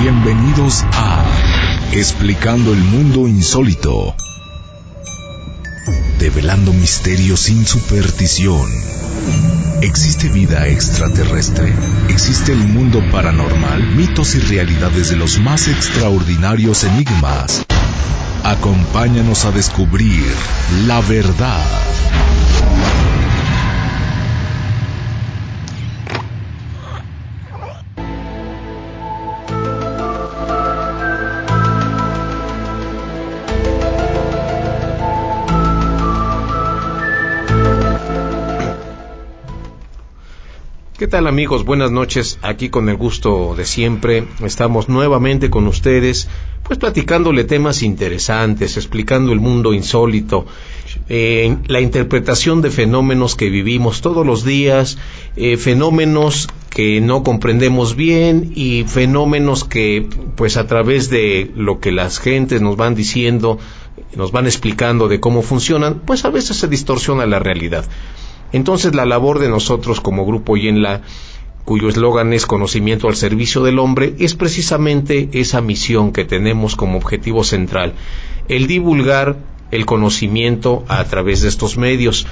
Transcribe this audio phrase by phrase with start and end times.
[0.00, 1.22] Bienvenidos a
[1.92, 4.14] Explicando el Mundo Insólito.
[6.18, 8.66] Develando misterios sin superstición.
[9.82, 11.74] ¿Existe vida extraterrestre?
[12.08, 13.86] ¿Existe el mundo paranormal?
[13.96, 17.66] Mitos y realidades de los más extraordinarios enigmas.
[18.44, 20.24] Acompáñanos a descubrir
[20.86, 21.66] la verdad.
[40.98, 41.66] ¿Qué tal amigos?
[41.66, 42.38] Buenas noches.
[42.40, 44.26] Aquí con el gusto de siempre.
[44.42, 46.26] Estamos nuevamente con ustedes,
[46.62, 50.46] pues platicándole temas interesantes, explicando el mundo insólito,
[51.10, 54.96] eh, la interpretación de fenómenos que vivimos todos los días,
[55.36, 61.92] eh, fenómenos que no comprendemos bien y fenómenos que, pues a través de lo que
[61.92, 63.58] las gentes nos van diciendo,
[64.16, 67.84] nos van explicando de cómo funcionan, pues a veces se distorsiona la realidad.
[68.52, 71.02] Entonces la labor de nosotros como grupo Yenla,
[71.64, 76.96] cuyo eslogan es conocimiento al servicio del hombre, es precisamente esa misión que tenemos como
[76.96, 77.94] objetivo central,
[78.48, 79.36] el divulgar
[79.70, 82.26] el conocimiento a través de estos medios.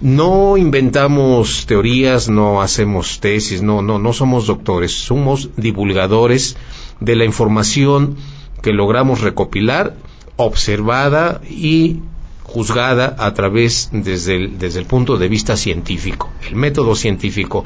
[0.00, 6.56] No inventamos teorías, no hacemos tesis, no, no, no somos doctores, somos divulgadores
[7.00, 8.16] de la información
[8.60, 9.96] que logramos recopilar,
[10.36, 12.00] observada y
[12.44, 17.64] juzgada a través desde el, desde el punto de vista científico, el método científico.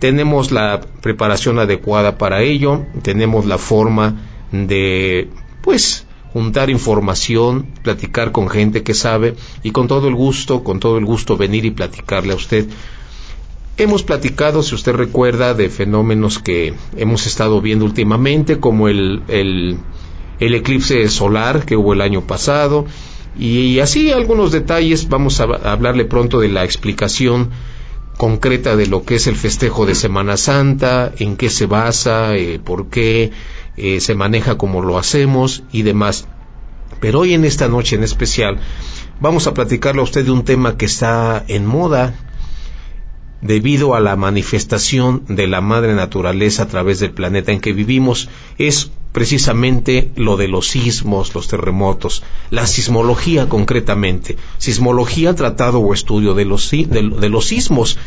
[0.00, 4.16] Tenemos la preparación adecuada para ello, tenemos la forma
[4.52, 5.28] de,
[5.62, 10.98] pues, juntar información, platicar con gente que sabe y con todo el gusto, con todo
[10.98, 12.68] el gusto venir y platicarle a usted.
[13.76, 19.78] Hemos platicado, si usted recuerda, de fenómenos que hemos estado viendo últimamente, como el, el,
[20.40, 22.86] el eclipse solar que hubo el año pasado,
[23.38, 27.50] y así algunos detalles, vamos a hablarle pronto de la explicación
[28.18, 32.58] concreta de lo que es el festejo de Semana Santa, en qué se basa, eh,
[32.58, 33.30] por qué
[33.76, 36.26] eh, se maneja como lo hacemos y demás.
[37.00, 38.58] Pero hoy en esta noche en especial
[39.20, 42.14] vamos a platicarle a usted de un tema que está en moda
[43.40, 48.28] debido a la manifestación de la madre naturaleza a través del planeta en que vivimos.
[48.58, 56.34] Es precisamente lo de los sismos, los terremotos, la sismología concretamente, sismología, tratado o estudio
[56.34, 57.98] de los, de, los sismos.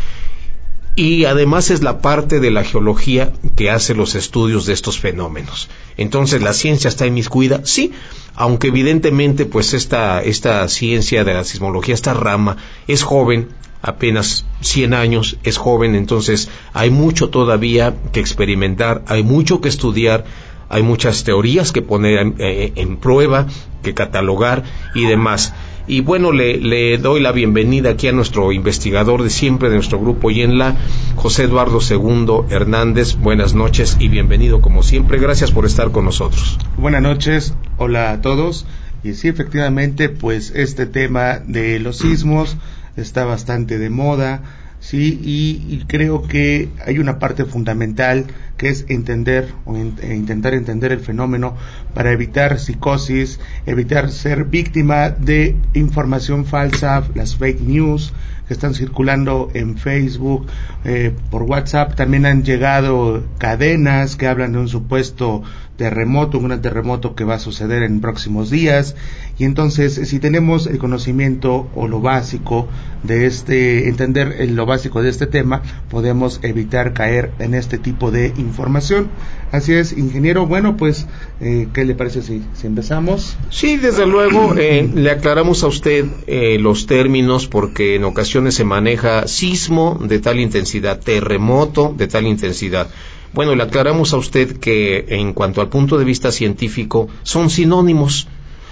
[0.96, 5.70] Y además es la parte de la geología que hace los estudios de estos fenómenos.
[5.96, 7.62] Entonces, ¿la ciencia está inmiscuida?
[7.64, 7.94] Sí,
[8.36, 12.58] aunque evidentemente pues esta, esta ciencia de la sismología, esta rama,
[12.88, 13.48] es joven,
[13.82, 20.26] apenas 100 años, es joven, entonces hay mucho todavía que experimentar, hay mucho que estudiar,
[20.72, 23.46] hay muchas teorías que poner en, eh, prueba,
[23.84, 24.64] que catalogar
[24.96, 25.54] y demás.
[25.86, 30.32] Y bueno, le, doy la bienvenida aquí a nuestro investigador de siempre de nuestro grupo
[30.32, 30.78] Yenla,
[31.18, 33.18] José Eduardo II Hernández.
[33.18, 35.20] Buenas noches y bienvenido como siempre.
[35.20, 36.58] Gracias por estar con nosotros.
[36.78, 38.66] Buenas noches, hola a todos.
[39.04, 42.56] Y sí, efectivamente, pues este tema de los sismos
[42.96, 44.42] está bastante de moda
[44.82, 45.20] ¿sí?
[45.24, 48.26] Y, creo que hay una parte fundamental
[48.58, 51.56] que es entender o e intentar entender el fenómeno
[51.94, 58.14] para evitar psicosis, evitar ser víctima de información falsa, las fake news
[58.48, 60.48] que están circulando en Facebook,
[60.84, 61.96] eh, por WhatsApp.
[61.96, 65.44] También han llegado cadenas que hablan de un supuesto
[65.82, 68.96] terremoto, un gran terremoto que va a suceder en próximos días.
[69.40, 72.68] Y entonces, si tenemos el conocimiento o lo básico
[73.02, 78.32] de este, entender lo básico de este tema, podemos evitar caer en este tipo de
[78.38, 79.10] información.
[79.52, 80.46] Así es, ingeniero.
[80.46, 81.08] Bueno, pues,
[81.40, 83.36] eh, ¿qué le parece si, si, empezamos?
[83.50, 88.66] Sí, desde luego, eh, le aclaramos a usted eh, los términos porque en ocasiones se
[88.66, 92.88] maneja sismo de tal intensidad, terremoto de tal intensidad.
[93.34, 98.28] Bueno, le aclaramos a usted que en cuanto al punto de vista científico son sinónimos.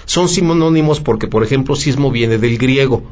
[0.06, 3.04] Son sinónimos porque, por ejemplo, sismo viene del griego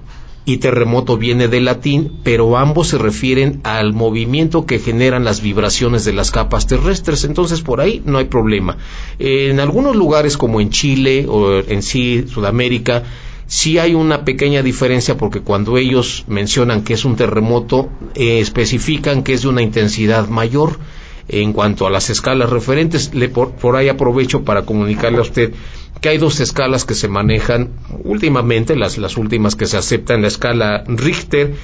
[0.47, 6.05] y terremoto viene del latín, pero ambos se refieren al movimiento que generan las vibraciones
[6.05, 8.77] de las capas terrestres, entonces por ahí no hay problema.
[9.19, 13.03] En algunos lugares como en Chile o en sí Sudamérica,
[13.45, 19.23] sí hay una pequeña diferencia porque cuando ellos mencionan que es un terremoto, eh, especifican
[19.23, 20.79] que es de una intensidad mayor
[21.27, 23.13] en cuanto a las escalas referentes.
[23.13, 25.53] Le, por, por, ahí aprovecho para comunicarle a usted
[26.01, 27.69] que hay dos escalas que se manejan
[28.03, 31.55] últimamente, las, las últimas que se aceptan, la escala Richter,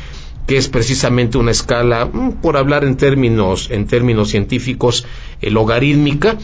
[0.48, 5.06] que es precisamente una escala, mm, por hablar en términos, en términos científicos,
[5.42, 6.38] eh, logarítmica,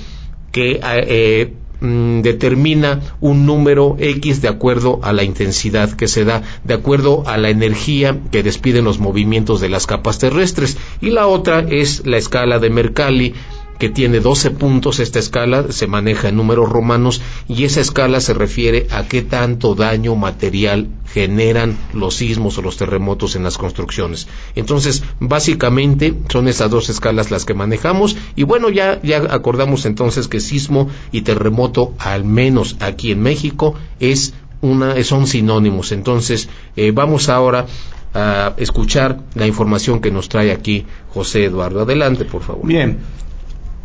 [0.52, 6.44] que eh, mm, determina un número X de acuerdo a la intensidad que se da,
[6.64, 10.78] de acuerdo a la energía que despiden los movimientos de las capas terrestres.
[11.02, 13.34] Y la otra es la escala de Mercalli,
[13.80, 18.34] que tiene 12 puntos esta escala, se maneja en números romanos y esa escala se
[18.34, 24.28] refiere a qué tanto daño material generan los sismos o los terremotos en las construcciones.
[24.56, 30.28] Entonces, básicamente son esas dos escalas las que manejamos y bueno, ya, ya acordamos entonces
[30.28, 35.94] que sismo y terremoto, al menos aquí en México, es una, son sinónimos.
[35.94, 37.66] Entonces, eh, vamos ahora
[38.14, 41.82] a escuchar la información que nos trae aquí José Eduardo.
[41.82, 42.68] Adelante, por favor.
[42.68, 42.98] Bien,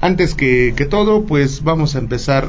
[0.01, 2.49] antes que, que, todo, pues vamos a empezar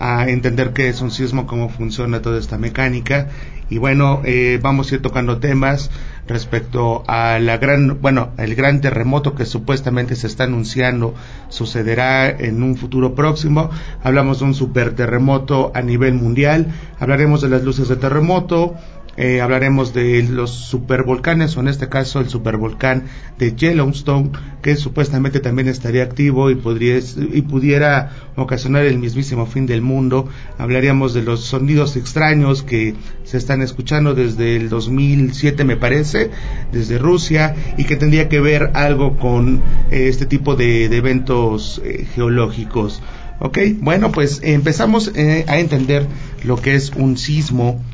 [0.00, 3.28] a entender qué es un sismo, cómo funciona toda esta mecánica.
[3.68, 5.90] Y bueno, eh, vamos a ir tocando temas
[6.26, 11.14] respecto a la gran, bueno, el gran terremoto que supuestamente se está anunciando
[11.50, 13.70] sucederá en un futuro próximo.
[14.02, 16.68] Hablamos de un super terremoto a nivel mundial.
[16.98, 18.74] Hablaremos de las luces de terremoto,
[19.22, 23.04] eh, hablaremos de los supervolcanes, o en este caso el supervolcán
[23.38, 24.30] de Yellowstone,
[24.62, 30.30] que supuestamente también estaría activo y, podría, y pudiera ocasionar el mismísimo fin del mundo.
[30.56, 32.94] Hablaríamos de los sonidos extraños que
[33.24, 36.30] se están escuchando desde el 2007, me parece,
[36.72, 42.06] desde Rusia, y que tendría que ver algo con eh, este tipo de, eventos eh,
[42.14, 43.02] geológicos.
[43.38, 46.06] Ok, bueno, pues empezamos a entender
[46.42, 47.84] lo que es un sismo.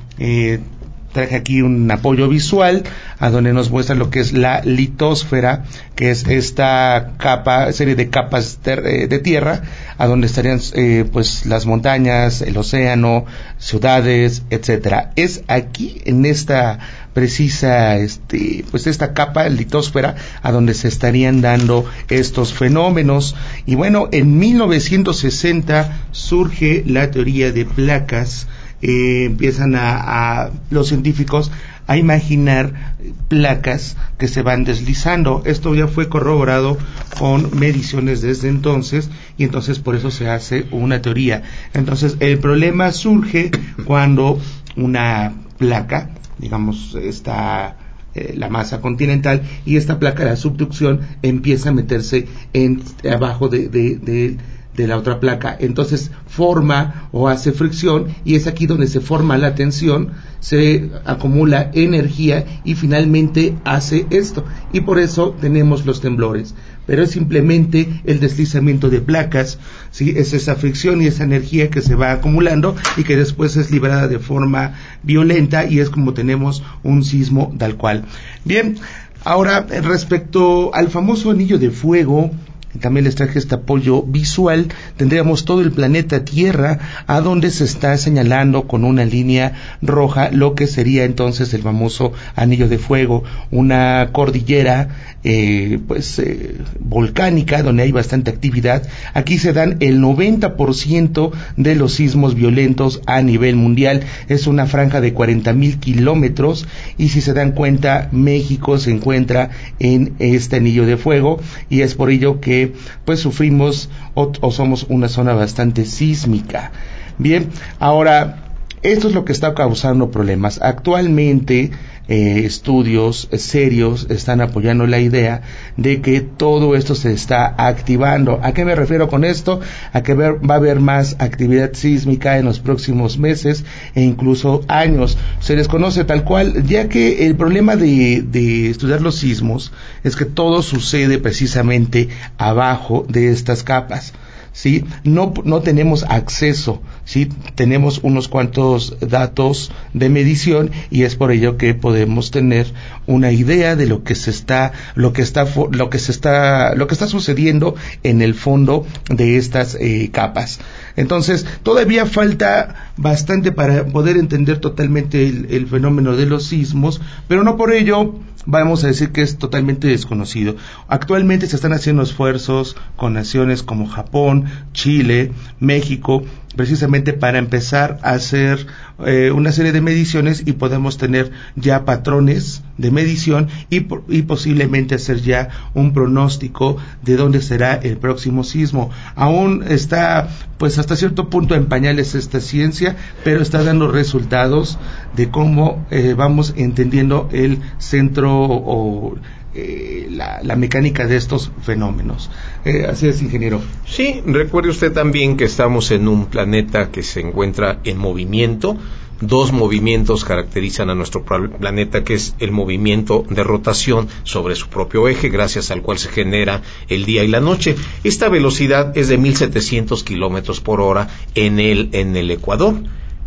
[1.17, 2.85] Traje aquí un apoyo visual
[3.19, 5.65] a donde nos muestra lo que es la litosfera,
[5.95, 9.63] que es esta capa, serie de capas de, de tierra,
[9.97, 13.25] a donde estarían eh, pues las montañas, el océano,
[13.59, 15.13] ciudades, etcétera.
[15.17, 16.81] Es aquí en esta
[17.15, 23.35] precisa este pues esta capa litosfera a donde se estarían dando estos fenómenos
[23.65, 28.49] y bueno en 1960 surge la teoría de placas
[28.88, 31.50] eh, empiezan a, los científicos
[31.88, 32.94] a imaginar
[33.27, 35.43] placas que se van deslizando.
[35.44, 36.79] Esto ya fue corroborado
[37.19, 41.43] con mediciones desde entonces y entonces por eso se hace una teoría.
[41.75, 43.50] Entonces el problema surge
[43.87, 44.38] cuando
[44.77, 47.77] una placa, digamos, está
[48.15, 53.69] eh, la masa continental y esta placa de subducción empieza a meterse en abajo de,
[53.69, 54.37] de
[54.76, 55.56] de la otra placa.
[55.58, 61.70] Entonces forma o hace fricción y es aquí donde se forma la tensión, se acumula
[61.73, 64.44] energía y finalmente hace esto.
[64.73, 66.55] Y por eso tenemos los temblores.
[66.87, 69.58] Pero es simplemente el deslizamiento de placas,
[69.90, 70.14] ¿sí?
[70.17, 74.06] es esa fricción y esa energía que se va acumulando y que después es liberada
[74.06, 78.05] de forma violenta y es como tenemos un sismo tal cual.
[78.44, 78.76] Bien,
[79.25, 82.30] ahora respecto al famoso anillo de fuego,
[82.76, 87.97] también les traje este apoyo visual, tendríamos todo el planeta Tierra a donde se está
[87.97, 89.52] señalando con una línea
[89.83, 94.88] roja lo que sería entonces el famoso anillo de fuego, una cordillera
[95.25, 98.87] eh, pues eh, volcánica donde hay bastante actividad.
[99.12, 104.04] Aquí se dan el 90% de los sismos violentos a nivel mundial.
[104.28, 109.50] Es una franja de 40 mil kilómetros y si se dan cuenta México se encuentra
[109.80, 111.40] en este anillo de fuego
[111.71, 112.65] y es por ello que
[113.04, 116.73] pues sufrimos o, somos una zona bastante sísmica.
[117.18, 118.42] Bien, ahora
[118.82, 120.61] esto es lo que está causando problemas.
[120.62, 121.70] Actualmente
[122.09, 125.43] eh, estudios serios están apoyando la idea
[125.77, 128.41] de que todo esto se está activando.
[128.43, 129.61] ¿A qué me refiero con esto?
[129.93, 135.19] A que va a haber más actividad sísmica en los próximos meses e incluso años.
[135.41, 139.73] Se desconoce tal cual, ya que el problema de, de estudiar los sismos
[140.05, 142.09] es que todo sucede precisamente
[142.39, 144.13] abajo de estas capas.
[144.57, 144.85] ¿Sí?
[145.05, 147.29] No, no tenemos acceso, ¿sí?
[147.55, 152.73] Tenemos unos cuantos datos de medición y es por ello que podemos tener
[153.07, 156.87] una idea de lo que se está, lo que está, lo que se está, lo
[156.87, 160.59] que está sucediendo en el fondo de estas eh, capas.
[160.97, 167.59] Entonces, todavía falta bastante para poder entender totalmente el fenómeno de los sismos, pero no
[167.59, 168.15] por ello
[168.47, 170.57] vamos a decir que es totalmente desconocido.
[170.88, 176.23] Actualmente se están haciendo esfuerzos con naciones como Japón, Chile, México,
[176.57, 178.67] precisamente para empezar a hacer
[179.07, 184.95] eh, una serie de mediciones y podemos tener ya patrones de medición y, y, posiblemente
[184.95, 188.91] hacer ya un pronóstico de dónde será el próximo sismo.
[189.15, 194.79] Aún está, pues hasta cierto punto en pañales esta ciencia, pero está dando resultados
[195.15, 199.17] de cómo eh, vamos entendiendo el centro o
[199.59, 202.31] eh, la, mecánica de estos fenómenos.
[202.67, 203.63] Eh, así es, ingeniero.
[203.87, 208.77] Sí, recuerde usted también que estamos en un planeta que se encuentra en movimiento.
[209.23, 215.09] Dos movimientos caracterizan a nuestro planeta, que es el movimiento de rotación sobre su propio
[215.09, 217.77] eje, gracias al cual se genera el día y la noche.
[218.05, 222.75] Esta velocidad es de 1700 kilómetros por hora en el, en el Ecuador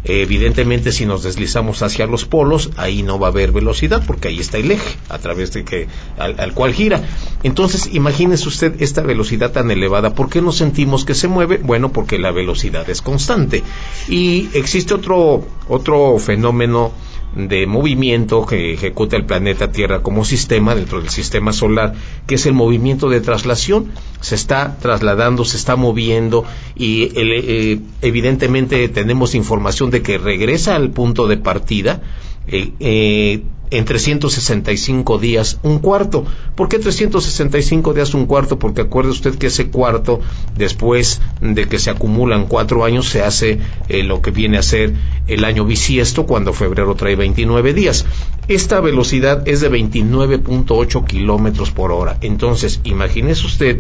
[0.03, 4.39] Evidentemente, si nos deslizamos hacia los polos, ahí no va a haber velocidad porque ahí
[4.39, 5.87] está el eje a través de que
[6.17, 7.03] al, cual gira.
[7.43, 10.13] Entonces, imagínese usted esta velocidad tan elevada.
[10.13, 11.57] ¿Por qué no sentimos que se mueve?
[11.57, 13.61] Bueno, porque la velocidad es constante.
[14.07, 16.91] Y existe otro otro fenómeno
[17.35, 21.93] de movimiento que ejecuta el planeta Tierra como sistema dentro del sistema solar,
[22.27, 23.91] que es el movimiento de traslación.
[24.21, 26.43] Se está trasladando, se está moviendo
[26.75, 32.01] y eh, evidentemente tenemos información de que regresa al punto de partida.
[32.47, 36.25] Eh, en 365 días un cuarto.
[36.55, 38.59] ¿Por qué 365 días un cuarto?
[38.59, 40.19] Porque acuerde usted que ese cuarto,
[40.57, 44.93] después de que se acumulan cuatro años, se hace eh, lo que viene a ser
[45.27, 48.05] el año bisiesto, cuando febrero trae 29 días.
[48.47, 52.17] Esta velocidad es de 29.8 kilómetros por hora.
[52.21, 53.79] Entonces, imagínese usted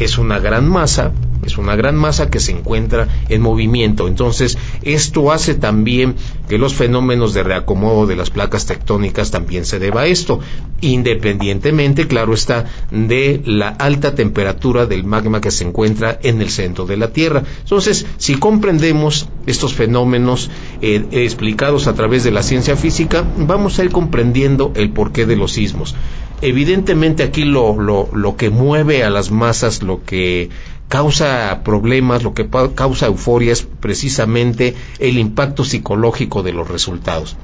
[0.00, 1.12] es una gran masa,
[1.44, 4.08] es una gran masa que se encuentra en movimiento.
[4.08, 6.16] Entonces, esto hace también
[6.48, 10.40] que los fenómenos de reacomodo de las placas tectónicas también se deba a esto,
[10.80, 16.86] independientemente, claro está, de la alta temperatura del magma que se encuentra en el centro
[16.86, 17.42] de la Tierra.
[17.60, 20.50] Entonces, si comprendemos estos fenómenos
[20.82, 25.36] eh, explicados a través de la ciencia física, vamos a ir comprendiendo el porqué de
[25.36, 25.94] los sismos.
[26.42, 30.48] Evidentemente aquí lo, lo, lo que mueve a las masas, lo que
[30.88, 37.36] causa problemas, lo que causa euforia es precisamente el impacto psicológico de los resultados.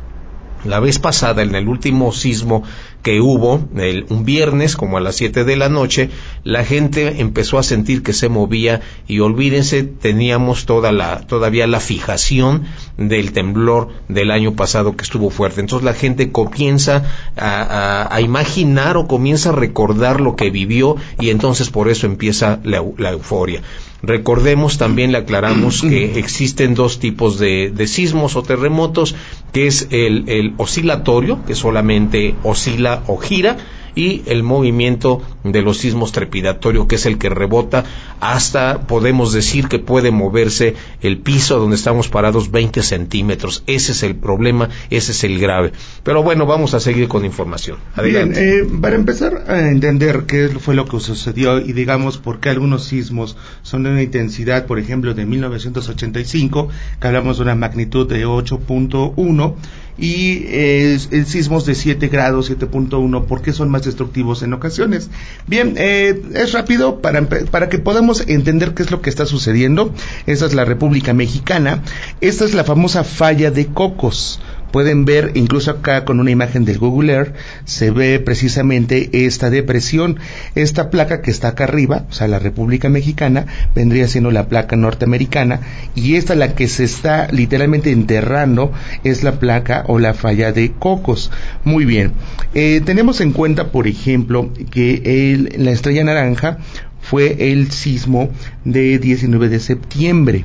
[0.64, 2.62] La vez pasada, en el último sismo
[3.02, 3.68] que hubo,
[4.08, 6.10] un viernes como a las 7 de la noche,
[6.42, 11.78] la gente empezó a sentir que se movía y olvídense, teníamos toda la, todavía la
[11.78, 12.64] fijación
[12.96, 15.60] del temblor del año pasado que estuvo fuerte.
[15.60, 17.04] Entonces la gente comienza
[17.36, 23.10] a, imaginar o comienza a recordar lo que vivió y entonces por eso empieza la
[23.10, 23.62] euforia.
[24.02, 29.14] Recordemos, también le aclaramos que existen dos tipos de, sismos o terremotos,
[29.52, 33.56] que es el, el oscilatorio, que solamente oscila o gira,
[33.96, 37.84] y el movimiento de los sismos trepidatorio, que es el que rebota
[38.20, 43.64] hasta, podemos decir que puede moverse el piso donde estamos parados 20 centímetros.
[43.66, 45.72] Ese es el problema, ese es el grave.
[46.04, 47.78] Pero bueno, vamos a seguir con información.
[47.94, 48.40] Adelante.
[48.40, 52.50] Bien, eh, para empezar a entender qué fue lo que sucedió y digamos por qué
[52.50, 56.68] algunos sismos son de una intensidad, por ejemplo, de 1985,
[57.00, 59.54] que hablamos de una magnitud de 8.1,
[59.98, 65.10] y eh, sismos de 7 grados, 7.1, porque son más destructivos en ocasiones.
[65.46, 69.92] Bien, eh, es rápido para, para que podamos entender qué es lo que está sucediendo.
[70.26, 71.82] Esta es la República Mexicana.
[72.20, 74.40] Esta es la famosa falla de Cocos
[74.76, 80.18] pueden ver incluso acá con una imagen del Google Earth se ve precisamente esta depresión.
[80.54, 84.76] Esta placa que está acá arriba o sea la República Mexicana vendría siendo la placa
[84.76, 85.60] norteamericana
[85.94, 88.70] y esta la que se está literalmente enterrando
[89.02, 91.30] es la placa o la falla de Cocos.
[91.64, 92.12] Muy bien.
[92.52, 96.58] Eh, tenemos en cuenta por ejemplo que la estrella naranja
[97.00, 98.28] fue el sismo
[98.66, 100.44] de 19 de septiembre.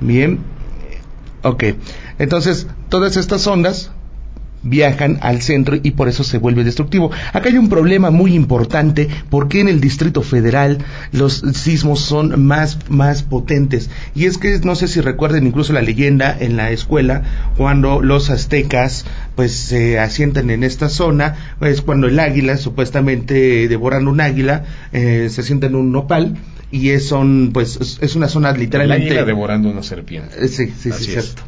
[0.00, 0.40] Bien.
[1.44, 1.62] Ok
[2.18, 3.90] entonces, todas estas ondas
[4.64, 7.10] viajan al centro y por eso se vuelve destructivo.
[7.32, 10.78] Acá hay un problema muy importante porque en el Distrito Federal
[11.12, 13.90] los sismos son más, más potentes.
[14.14, 17.22] Y es que no sé si recuerden incluso la leyenda en la escuela
[17.56, 19.04] cuando los aztecas
[19.36, 25.28] pues se asientan en esta zona, es cuando el águila, supuestamente devorando un águila, eh,
[25.30, 26.36] se sienta en un nopal
[26.70, 29.14] y es, son, pues, es, una zona literalmente...
[29.14, 30.44] La devorando una serpiente.
[30.44, 31.42] Eh, sí, sí, sí, cierto.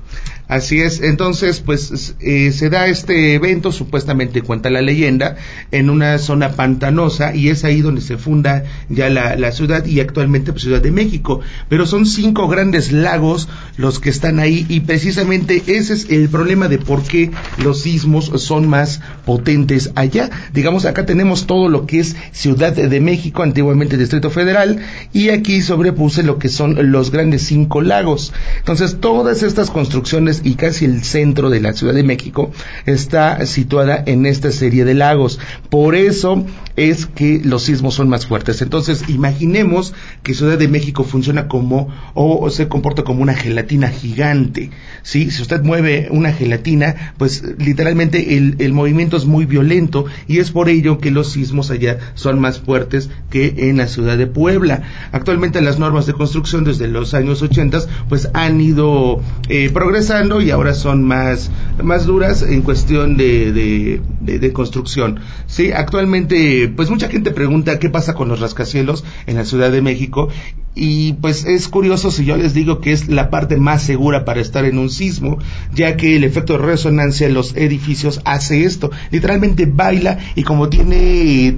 [0.48, 5.36] Así es, entonces pues eh, se da este evento, supuestamente cuenta la leyenda,
[5.72, 10.52] en una zona pantanosa y es ahí donde se funda ya la, ciudad y actualmente
[10.52, 11.40] pues, Ciudad de México.
[11.68, 16.68] Pero son cinco grandes lagos los que están ahí y precisamente ese es el problema
[16.68, 20.30] de por qué los sismos son más potentes allá.
[20.52, 24.78] Digamos, acá tenemos todo lo que es Ciudad de México, antiguamente Distrito Federal,
[25.12, 28.32] y aquí sobrepuse lo que son los grandes cinco lagos.
[28.58, 32.50] Entonces todas estas construcciones y casi el centro de la Ciudad de México
[32.86, 35.38] está situada en esta serie de lagos.
[35.70, 36.44] Por eso
[36.76, 38.60] es que los sismos son más fuertes.
[38.62, 44.70] Entonces, imaginemos que Ciudad de México funciona como o, se comporta como una gelatina gigante.
[45.02, 45.30] ¿sí?
[45.30, 50.68] Si usted mueve una gelatina, pues literalmente el, movimiento es muy violento y es por
[50.68, 54.82] ello que los sismos allá son más fuertes que en la ciudad de Puebla.
[55.12, 60.50] Actualmente las normas de construcción desde los años 80 pues han ido eh, progresando y
[60.50, 61.50] ahora son más,
[61.82, 65.20] más duras en cuestión de, de, construcción.
[65.46, 69.82] Sí, actualmente, pues mucha gente pregunta qué pasa con los rascacielos en la Ciudad de
[69.82, 70.28] México
[70.74, 74.42] y pues es curioso si yo les digo que es la parte más segura para
[74.42, 75.38] estar en un sismo,
[75.74, 80.68] ya que el efecto de resonancia en los edificios hace esto, literalmente baila y como
[80.68, 81.56] tiene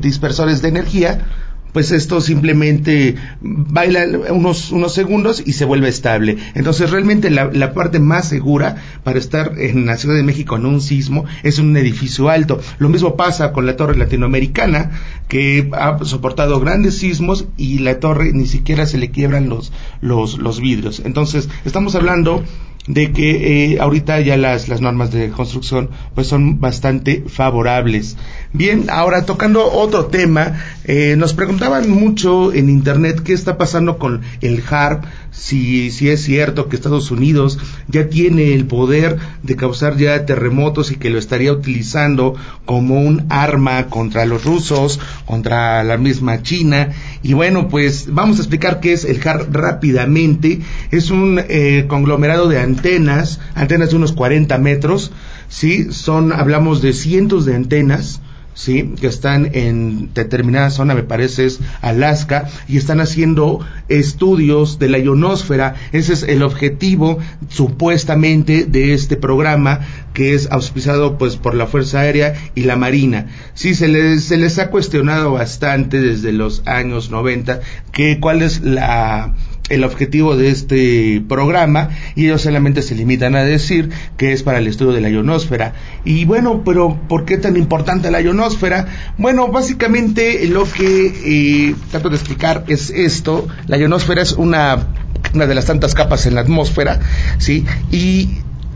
[0.00, 1.26] dispersores de energía,
[1.72, 6.38] pues esto simplemente baila unos, unos segundos y se vuelve estable.
[6.54, 10.66] Entonces realmente la, la, parte más segura para estar en la Ciudad de México en
[10.66, 12.60] un sismo es un edificio alto.
[12.78, 14.90] Lo mismo pasa con la torre latinoamericana
[15.28, 20.38] que ha soportado grandes sismos y la torre ni siquiera se le quiebran los, los,
[20.38, 21.02] los vidrios.
[21.04, 22.44] Entonces estamos hablando
[22.86, 28.16] de que eh, ahorita ya las, las normas de construcción pues son bastante favorables.
[28.52, 34.22] Bien, ahora tocando otro tema, eh, nos preguntaban mucho en internet qué está pasando con
[34.40, 37.58] el HARP, si, si es cierto que Estados Unidos
[37.88, 42.34] ya tiene el poder de causar ya terremotos y que lo estaría utilizando
[42.66, 46.90] como un arma contra los rusos, contra la misma China.
[47.22, 50.60] Y bueno, pues vamos a explicar qué es el HARP rápidamente.
[50.90, 55.12] Es un eh, conglomerado de antenas, antenas de unos 40 metros,
[55.48, 55.92] ¿sí?
[55.92, 58.20] Son, hablamos de cientos de antenas,
[58.54, 58.94] ¿sí?
[59.00, 64.98] que están en determinada zona, me parece es Alaska, y están haciendo estudios de la
[64.98, 65.74] ionosfera.
[65.92, 69.80] Ese es el objetivo supuestamente de este programa
[70.12, 73.26] que es auspiciado pues por la Fuerza Aérea y la Marina.
[73.54, 77.60] Sí, se les, se les ha cuestionado bastante desde los años 90
[77.92, 79.34] que cuál es la
[79.72, 84.58] el objetivo de este programa y ellos solamente se limitan a decir que es para
[84.58, 85.72] el estudio de la ionosfera.
[86.04, 88.86] Y bueno, pero ¿por qué tan importante la ionosfera?
[89.16, 93.48] Bueno, básicamente lo que eh, trato de explicar es esto.
[93.66, 94.88] La ionosfera es una,
[95.34, 97.00] una de las tantas capas en la atmósfera,
[97.38, 97.64] ¿sí?
[97.90, 98.28] Y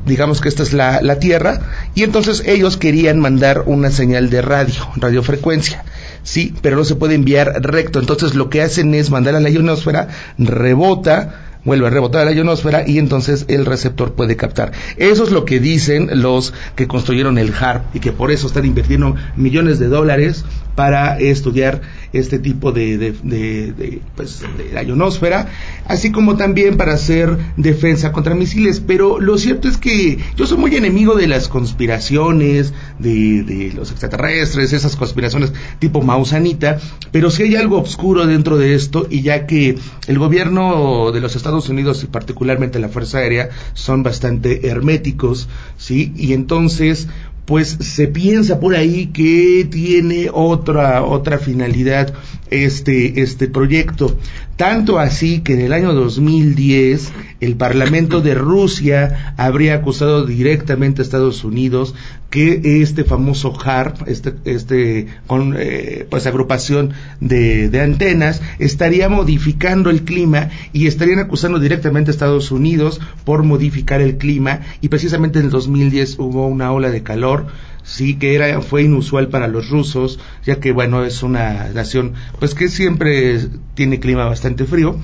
[0.06, 1.60] digamos que esta es la, la, Tierra,
[1.94, 5.84] y entonces ellos querían mandar una señal de radio, radiofrecuencia.
[6.22, 7.98] Sí, pero no se puede enviar recto.
[7.98, 12.88] Entonces lo que hacen es mandar a la ionosfera, rebota, vuelve a rebotar la ionosfera
[12.88, 14.72] y entonces el receptor puede captar.
[14.96, 18.64] Eso es lo que dicen los que construyeron el HARP y que por eso están
[18.64, 20.44] invirtiendo millones de dólares
[20.76, 21.80] para estudiar
[22.12, 25.48] este tipo de, de, de, pues, de la ionosfera,
[25.86, 28.80] así como también para hacer defensa contra misiles.
[28.80, 34.72] Pero lo cierto es que yo soy muy enemigo de las conspiraciones, de, los extraterrestres,
[34.72, 36.78] esas conspiraciones tipo Mausanita,
[37.10, 41.36] pero si hay algo oscuro dentro de esto, y ya que el gobierno de los
[41.36, 46.12] Estados Unidos y particularmente la Fuerza Aérea son bastante herméticos, ¿sí?
[46.16, 47.08] Y entonces,
[47.46, 52.12] pues se piensa por ahí que tiene otra otra finalidad
[52.50, 54.18] este este proyecto
[54.56, 61.04] tanto así que en el año 2010 el Parlamento de Rusia habría acusado directamente a
[61.04, 61.94] Estados Unidos
[62.30, 69.90] que este famoso HARP, este, este con, eh, pues agrupación de, de, antenas, estaría modificando
[69.90, 74.60] el clima y estarían acusando directamente a Estados Unidos por modificar el clima.
[74.80, 77.46] Y precisamente en el 2010 hubo una ola de calor
[77.86, 82.54] sí que era fue inusual para los rusos ya que bueno es una nación pues
[82.54, 83.38] que siempre
[83.74, 84.98] tiene clima bastante frío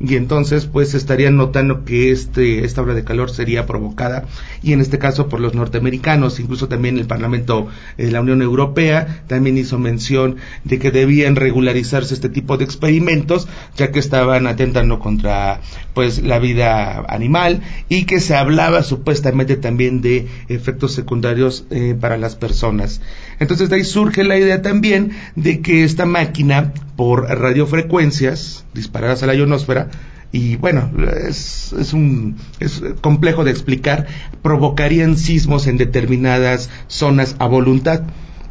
[0.00, 4.26] y entonces pues estarían notando que este esta ola de calor sería provocada
[4.62, 6.40] y en este caso por los norteamericanos.
[6.40, 12.14] Incluso también el Parlamento de la Unión Europea también hizo mención de que debían regularizarse
[12.14, 15.60] este tipo de experimentos ya que estaban atentando contra
[15.94, 22.18] pues la vida animal y que se hablaba supuestamente también de efectos secundarios eh, para
[22.18, 23.00] las personas.
[23.40, 29.26] Entonces de ahí surge la idea también de que esta máquina por radiofrecuencias disparadas a
[29.26, 29.88] la ionosfera
[30.32, 30.90] y bueno,
[31.28, 34.08] es, es, un es complejo de explicar,
[34.42, 38.02] provocarían sismos en determinadas zonas a voluntad.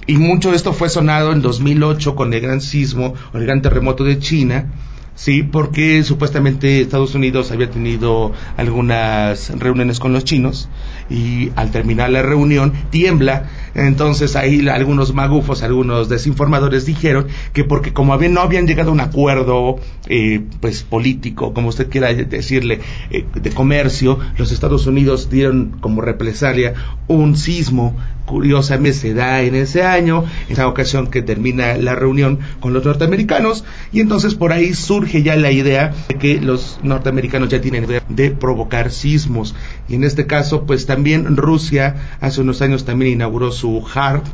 [0.08, 3.62] Y mucho de esto fue sonado en 2008 con el gran sismo o el gran
[3.62, 4.72] terremoto de China,
[5.18, 10.70] Sí, porque supuestamente Estados Unidos había tenido algunas reuniones con los chinos
[11.10, 13.50] y al terminar la reunión tiembla.
[13.76, 19.00] Entonces ahí algunos magufos, algunos desinformadores dijeron que porque como no habían llegado a un
[19.00, 22.80] acuerdo eh, pues político, como usted quiera decirle,
[23.12, 26.74] eh, de comercio, los Estados Unidos dieron como represalia
[27.08, 27.96] un sismo
[28.28, 32.86] curiosamente se da en ese año, en esa ocasión que termina la reunión con los
[32.86, 37.86] norteamericanos, y entonces por ahí surge ya la idea de que los norteamericanos ya tienen
[37.86, 39.56] idea de provocar sismos.
[39.88, 40.97] Y en este caso, pues también
[41.38, 44.26] Rusia hace unos años también inauguró su HARP,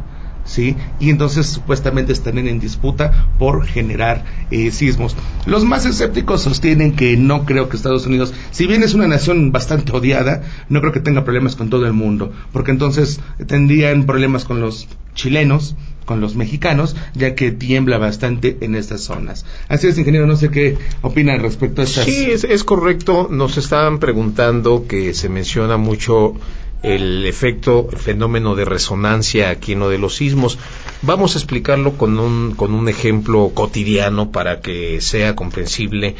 [0.45, 0.75] ¿sí?
[0.99, 5.15] Y entonces supuestamente están en disputa por generar eh, sismos.
[5.45, 9.51] Los más escépticos sostienen que no creo que Estados Unidos, si bien es una nación
[9.51, 14.45] bastante odiada, no creo que tenga problemas con todo el mundo, porque entonces tendrían problemas
[14.45, 19.45] con los chilenos, con los mexicanos, ya que tiembla bastante en estas zonas.
[19.67, 21.85] Así es, ingeniero, no sé qué opina respecto a.
[21.85, 23.27] Sí, es, es correcto.
[23.29, 26.35] Nos estaban preguntando que se menciona mucho
[26.83, 30.59] el efecto, el fenómeno de resonancia aquí en lo de los sismos.
[31.01, 36.15] Vamos a explicarlo con un, con un ejemplo cotidiano para que sea comprensible.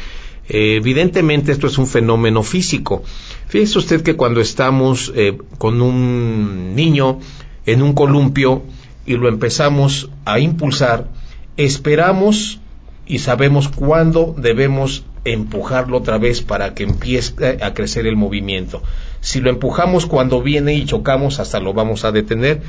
[0.48, 3.02] Eh, evidentemente esto es un fenómeno físico.
[3.48, 7.20] Fíjese usted que cuando estamos eh, con un niño
[7.66, 8.62] en un columpio
[9.06, 11.08] y lo empezamos a impulsar,
[11.56, 12.60] esperamos
[13.06, 18.82] y sabemos cuándo debemos empujarlo otra vez para que empiece a crecer el movimiento.
[19.20, 22.62] Si lo empujamos cuando viene y chocamos, hasta lo vamos a detener.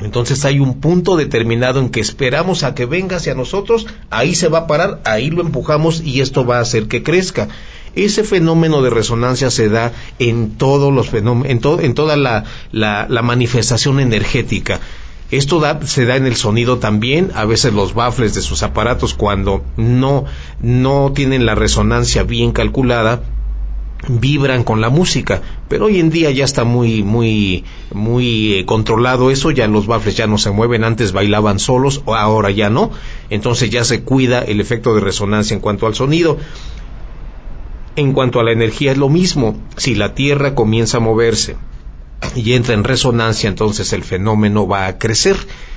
[0.00, 4.48] Entonces hay un punto determinado en que esperamos a que venga hacia nosotros, ahí se
[4.48, 7.48] va a parar, ahí lo empujamos y esto va a hacer que crezca.
[7.94, 13.22] Ese fenómeno de resonancia se da en todos los fenómenos, en, en toda la, la
[13.22, 14.80] manifestación energética.
[15.30, 19.62] Esto se da en el sonido también, a veces los baffles de sus aparatos cuando
[19.76, 20.24] no,
[20.60, 23.22] no tienen la resonancia bien calculada,
[24.08, 29.30] vibran con la música, pero hoy en día ya está muy muy muy eh, controlado
[29.30, 32.90] eso, ya los baffles ya no se mueven, antes bailaban solos, ahora ya no,
[33.28, 36.38] entonces ya se cuida el efecto de resonancia en cuanto al sonido.
[37.96, 41.56] En cuanto a la energía es lo mismo, si la Tierra comienza a moverse,
[42.34, 45.36] y entra en resonancia, entonces el fenómeno va a crecer.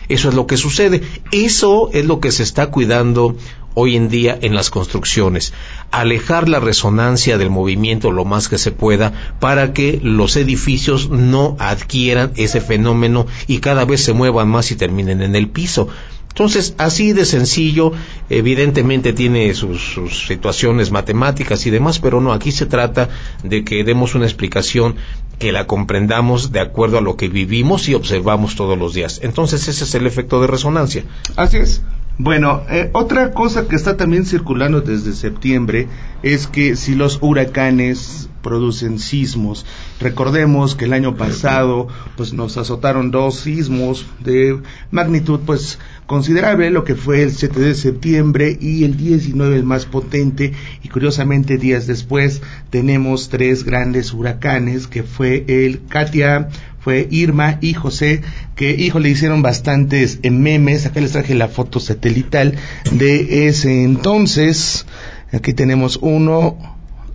[0.09, 1.01] Eso es lo que sucede.
[1.31, 3.35] Eso es lo que se está cuidando
[3.73, 5.53] hoy en día en las construcciones.
[5.91, 11.55] Alejar la resonancia del movimiento lo más que se pueda para que los edificios no
[11.59, 15.87] adquieran ese fenómeno y cada vez se muevan más y terminen en el piso.
[16.29, 17.91] Entonces, así de sencillo,
[18.27, 23.09] evidentemente tiene sus, situaciones matemáticas y demás, pero no, aquí se trata
[23.43, 24.95] de que demos una explicación
[25.43, 29.19] que la comprendamos de acuerdo a lo que vivimos y observamos todos los días.
[29.23, 31.03] Entonces, ese es el efecto de resonancia.
[31.35, 31.81] Así es.
[32.19, 35.87] Bueno, eh, otra cosa que está también circulando desde septiembre
[36.21, 39.65] es que si los huracanes producen sismos,
[39.99, 46.83] recordemos que el año pasado pues nos azotaron dos sismos de magnitud pues considerable, lo
[46.83, 51.87] que fue el 7 de septiembre y el 19 el más potente y curiosamente días
[51.87, 56.49] después tenemos tres grandes huracanes que fue el Katia,
[56.83, 58.21] fue Irma y José,
[58.55, 62.55] que hijo le hicieron bastantes memes, acá les traje la foto satelital
[62.91, 64.85] de ese entonces,
[65.31, 66.57] aquí tenemos uno,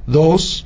[0.07, 0.64] dos,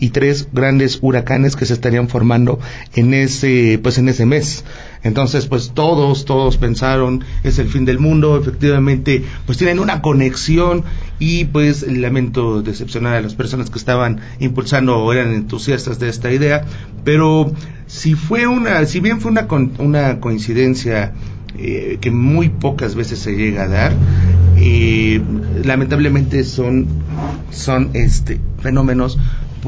[0.00, 2.60] y tres grandes huracanes que se estarían formando
[2.94, 4.64] en ese pues en ese mes
[5.08, 10.84] entonces pues todos todos pensaron es el fin del mundo efectivamente pues tienen una conexión
[11.18, 16.32] y pues lamento decepcionar a las personas que estaban impulsando o eran entusiastas de esta
[16.32, 16.64] idea.
[17.04, 17.52] Pero
[17.86, 19.46] si fue una si bien fue una
[19.78, 21.12] una coincidencia
[21.58, 23.92] eh, que muy pocas veces se llega a dar
[24.56, 25.20] eh,
[25.64, 26.86] lamentablemente son
[27.50, 29.18] son este fenómenos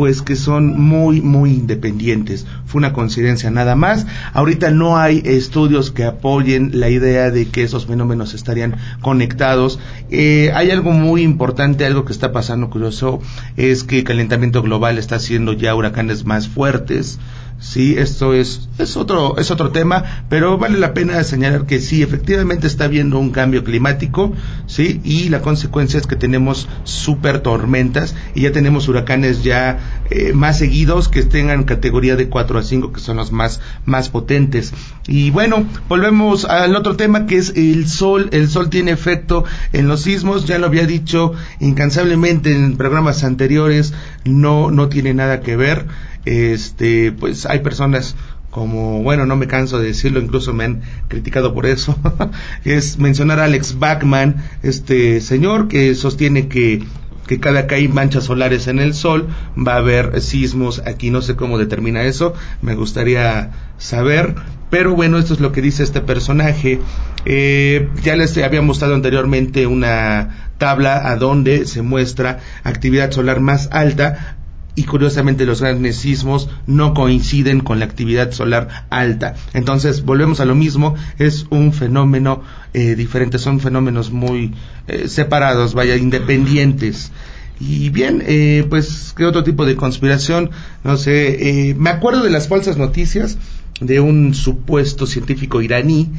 [0.00, 2.46] pues que son muy, muy independientes.
[2.64, 4.06] Fue una coincidencia nada más.
[4.32, 9.78] Ahorita no hay estudios que apoyen la idea de que esos fenómenos estarían conectados.
[10.10, 13.20] Eh, hay algo muy importante, algo que está pasando curioso,
[13.58, 17.18] es que el calentamiento global está haciendo ya huracanes más fuertes.
[17.60, 22.02] Sí, esto es, es otro, es otro tema, pero vale la pena señalar que sí,
[22.02, 24.32] efectivamente está habiendo un cambio climático,
[24.66, 29.78] sí, y la consecuencia es que tenemos super tormentas y ya tenemos huracanes ya
[30.10, 34.08] eh, más seguidos que tengan categoría de 4 a 5, que son los más, más
[34.08, 34.72] potentes.
[35.06, 38.30] Y bueno, volvemos al otro tema que es el sol.
[38.32, 43.92] El sol tiene efecto en los sismos, ya lo había dicho incansablemente en programas anteriores,
[44.24, 45.86] no, no tiene nada que ver.
[46.24, 48.16] Este, pues hay personas
[48.50, 51.96] como, bueno, no me canso de decirlo, incluso me han criticado por eso,
[52.64, 56.82] es mencionar a Alex Bachman, este señor que sostiene que
[57.30, 61.22] que cada que hay manchas solares en el sol va a haber sismos, aquí no
[61.22, 64.34] sé cómo determina eso, me gustaría saber,
[64.68, 66.80] pero bueno, esto es lo que dice este personaje.
[67.24, 73.68] Eh, ya les había mostrado anteriormente una tabla a donde se muestra actividad solar más
[73.70, 74.36] alta
[74.74, 79.34] y curiosamente los grandes sismos no coinciden con la actividad solar alta.
[79.52, 84.54] Entonces volvemos a lo mismo, es un fenómeno eh, diferente, son fenómenos muy
[84.86, 87.12] eh, separados, vaya, independientes.
[87.58, 90.50] Y bien, eh, pues, ¿qué otro tipo de conspiración?
[90.82, 93.36] No sé, me acuerdo de las falsas noticias
[93.80, 96.10] de un supuesto científico iraní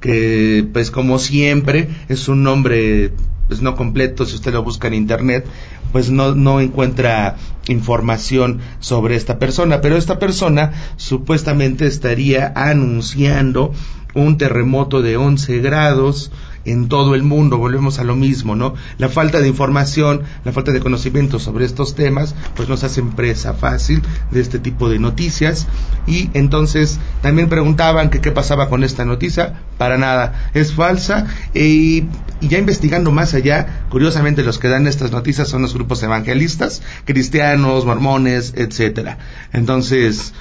[0.00, 3.12] que, pues, como siempre, es un nombre
[3.48, 5.46] pues no completo, si usted lo busca en internet,
[5.90, 13.72] pues no, no encuentra información sobre esta persona, pero esta persona supuestamente estaría anunciando
[14.14, 16.30] un terremoto de 11 grados
[16.64, 18.74] en todo el mundo, volvemos a lo mismo, ¿no?
[18.98, 23.54] La falta de información, la falta de conocimiento sobre estos temas, pues nos hace presa
[23.54, 25.66] fácil de este tipo de noticias.
[26.06, 31.26] Y entonces también preguntaban que qué pasaba con esta noticia, para nada, es falsa.
[31.54, 32.04] y
[32.40, 37.84] ya investigando más allá, curiosamente los que dan estas noticias son los grupos evangelistas, cristianos,
[37.84, 39.18] mormones, etcétera.
[39.52, 40.34] Entonces,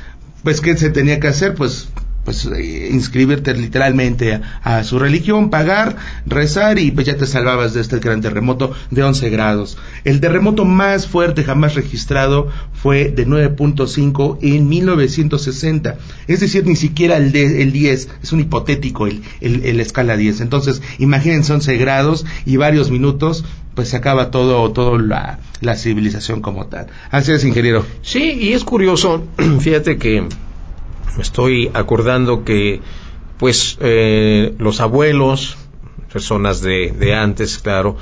[0.44, 1.56] pues, ¿qué se tenía que hacer?
[1.56, 1.90] Pues
[2.28, 7.80] pues eh, inscribirte literalmente a, su religión, pagar, rezar y pues ya te salvabas de
[7.80, 9.78] este gran terremoto de 11 grados.
[10.04, 15.96] El terremoto más fuerte jamás registrado fue de 9.5 en 1960,
[16.28, 20.42] es decir, ni siquiera el, de, el 10, es un hipotético el, el, escala 10.
[20.42, 26.42] Entonces, imagínense 11 grados y varios minutos, pues se acaba todo, todo la, la civilización
[26.42, 26.88] como tal.
[27.10, 27.86] Así es, ingeniero.
[28.02, 29.24] Sí, y es curioso,
[29.62, 30.28] fíjate que
[31.18, 32.82] me estoy acordando que,
[33.38, 35.58] pues, eh, los abuelos,
[36.14, 37.98] personas de, de antes, claro,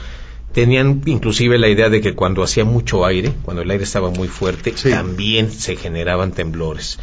[0.52, 4.28] tenían inclusive la idea de que cuando hacía mucho aire, cuando el aire estaba muy
[4.28, 7.00] fuerte, también se generaban temblores.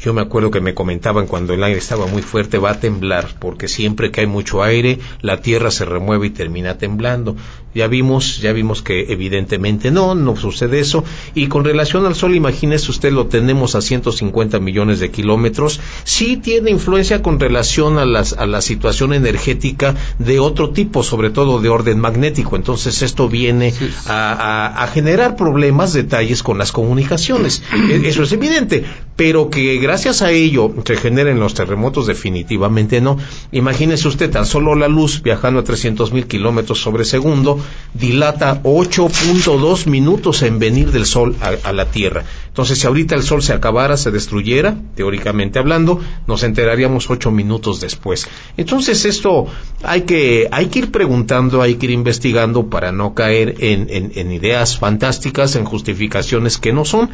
[0.00, 3.38] Yo me acuerdo que me comentaban cuando el aire estaba muy fuerte va a temblar,
[3.38, 7.36] porque siempre que hay mucho aire, la tierra se remueve y termina temblando.
[7.74, 11.04] Ya vimos, ya vimos que evidentemente no, no sucede eso.
[11.34, 15.80] Y con relación al Sol, imagínese usted, lo tenemos a 150 millones de kilómetros.
[16.04, 21.30] Sí tiene influencia con relación a, las, a la situación energética de otro tipo, sobre
[21.30, 22.56] todo de orden magnético.
[22.56, 23.74] Entonces esto viene
[24.06, 27.62] a, a, generar problemas, detalles con las comunicaciones.
[27.84, 28.84] E, eso es evidente.
[29.16, 33.18] Pero que gracias a ello se generen los terremotos, definitivamente no.
[33.52, 37.58] Imagínese usted tan solo la luz viajando a 300 mil kilómetros sobre segundo
[37.94, 42.24] dilata 8.2 minutos en venir del Sol a, la Tierra.
[42.48, 47.80] Entonces, si ahorita el Sol se acabara, se destruyera, teóricamente hablando, nos enteraríamos ocho minutos
[47.80, 48.26] después.
[48.56, 49.46] Entonces, esto
[49.82, 54.78] hay que, hay que ir preguntando, hay que ir investigando para no caer en ideas
[54.78, 57.10] fantásticas, en justificaciones que no son.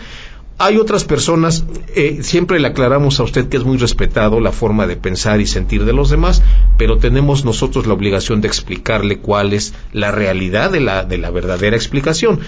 [0.62, 1.64] Hay otras personas,
[1.96, 5.46] eh, siempre le aclaramos a usted que es muy respetado la forma de pensar y
[5.46, 6.42] sentir de los demás,
[6.76, 11.30] pero tenemos nosotros la obligación de explicarle cuál es la realidad de la, de la
[11.30, 12.40] verdadera explicación.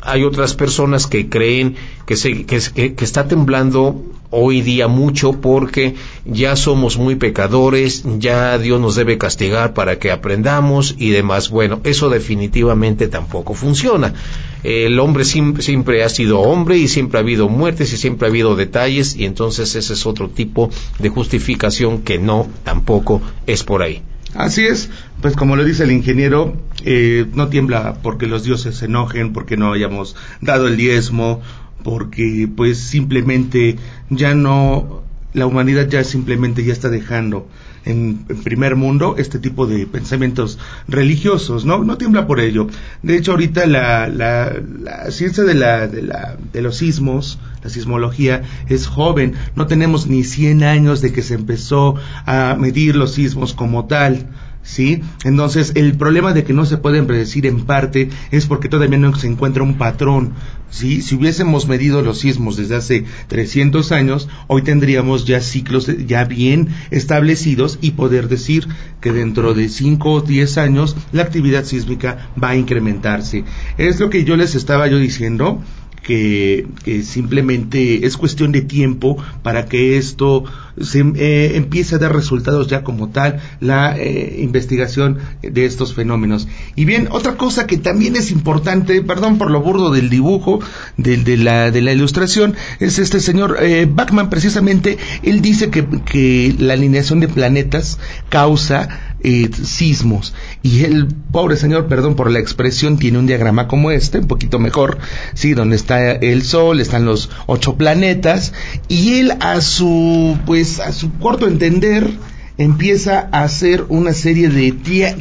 [0.00, 2.58] Hay otras personas que creen que, se, que,
[2.96, 9.16] que está temblando hoy día mucho porque ya somos muy pecadores, ya Dios nos debe
[9.16, 11.50] castigar para que aprendamos y demás.
[11.50, 14.14] Bueno, eso definitivamente tampoco funciona.
[14.62, 18.56] El hombre siempre, ha sido hombre y siempre ha habido muertes y siempre ha habido
[18.56, 24.02] detalles y entonces ese es otro tipo de justificación que no tampoco es por ahí.
[24.34, 28.84] Así es, pues como lo dice el ingeniero, eh, no tiembla porque los dioses se
[28.84, 31.40] enojen, porque no hayamos dado el diezmo,
[31.82, 33.76] porque pues simplemente
[34.08, 34.99] ya no,
[35.32, 37.48] la humanidad ya simplemente ya está dejando
[37.84, 41.84] en, primer mundo este tipo de pensamientos religiosos, ¿no?
[41.84, 42.66] No tiembla por ello.
[43.02, 48.42] De hecho, ahorita la, la, ciencia de, la, de, la, de los sismos, la sismología,
[48.68, 49.34] es joven.
[49.56, 51.94] No tenemos ni 100 años de que se empezó
[52.26, 54.26] a medir los sismos como tal.
[54.70, 55.02] ¿Sí?
[55.24, 59.14] Entonces, el problema de que no se pueden predecir en parte es porque todavía no
[59.16, 60.34] se encuentra un patrón,
[60.70, 61.02] ¿sí?
[61.02, 66.68] Si hubiésemos medido los sismos desde hace 300 años, hoy tendríamos ya ciclos ya bien
[66.92, 68.68] establecidos y poder decir
[69.00, 73.44] que dentro de 5 o 10 años la actividad sísmica va a incrementarse.
[73.76, 75.60] Es lo que yo les estaba yo diciendo,
[76.10, 80.42] que, simplemente es cuestión de tiempo para que esto
[80.80, 86.48] se eh, empiece a dar resultados ya como tal la eh, investigación de estos fenómenos.
[86.74, 90.58] Y bien, otra cosa que también es importante, perdón por lo burdo del dibujo,
[90.96, 96.56] de, la, de la ilustración, es este señor eh, Bachman, precisamente, él dice que, que
[96.58, 100.34] la alineación de planetas causa eh, sismos.
[100.62, 104.58] Y el pobre señor, perdón por la expresión, tiene un diagrama como este, un poquito
[104.58, 104.98] mejor,
[105.34, 108.52] sí, donde está el Sol, están los ocho planetas,
[108.88, 112.10] y él a su, pues, a su corto entender,
[112.58, 114.72] empieza a hacer una serie de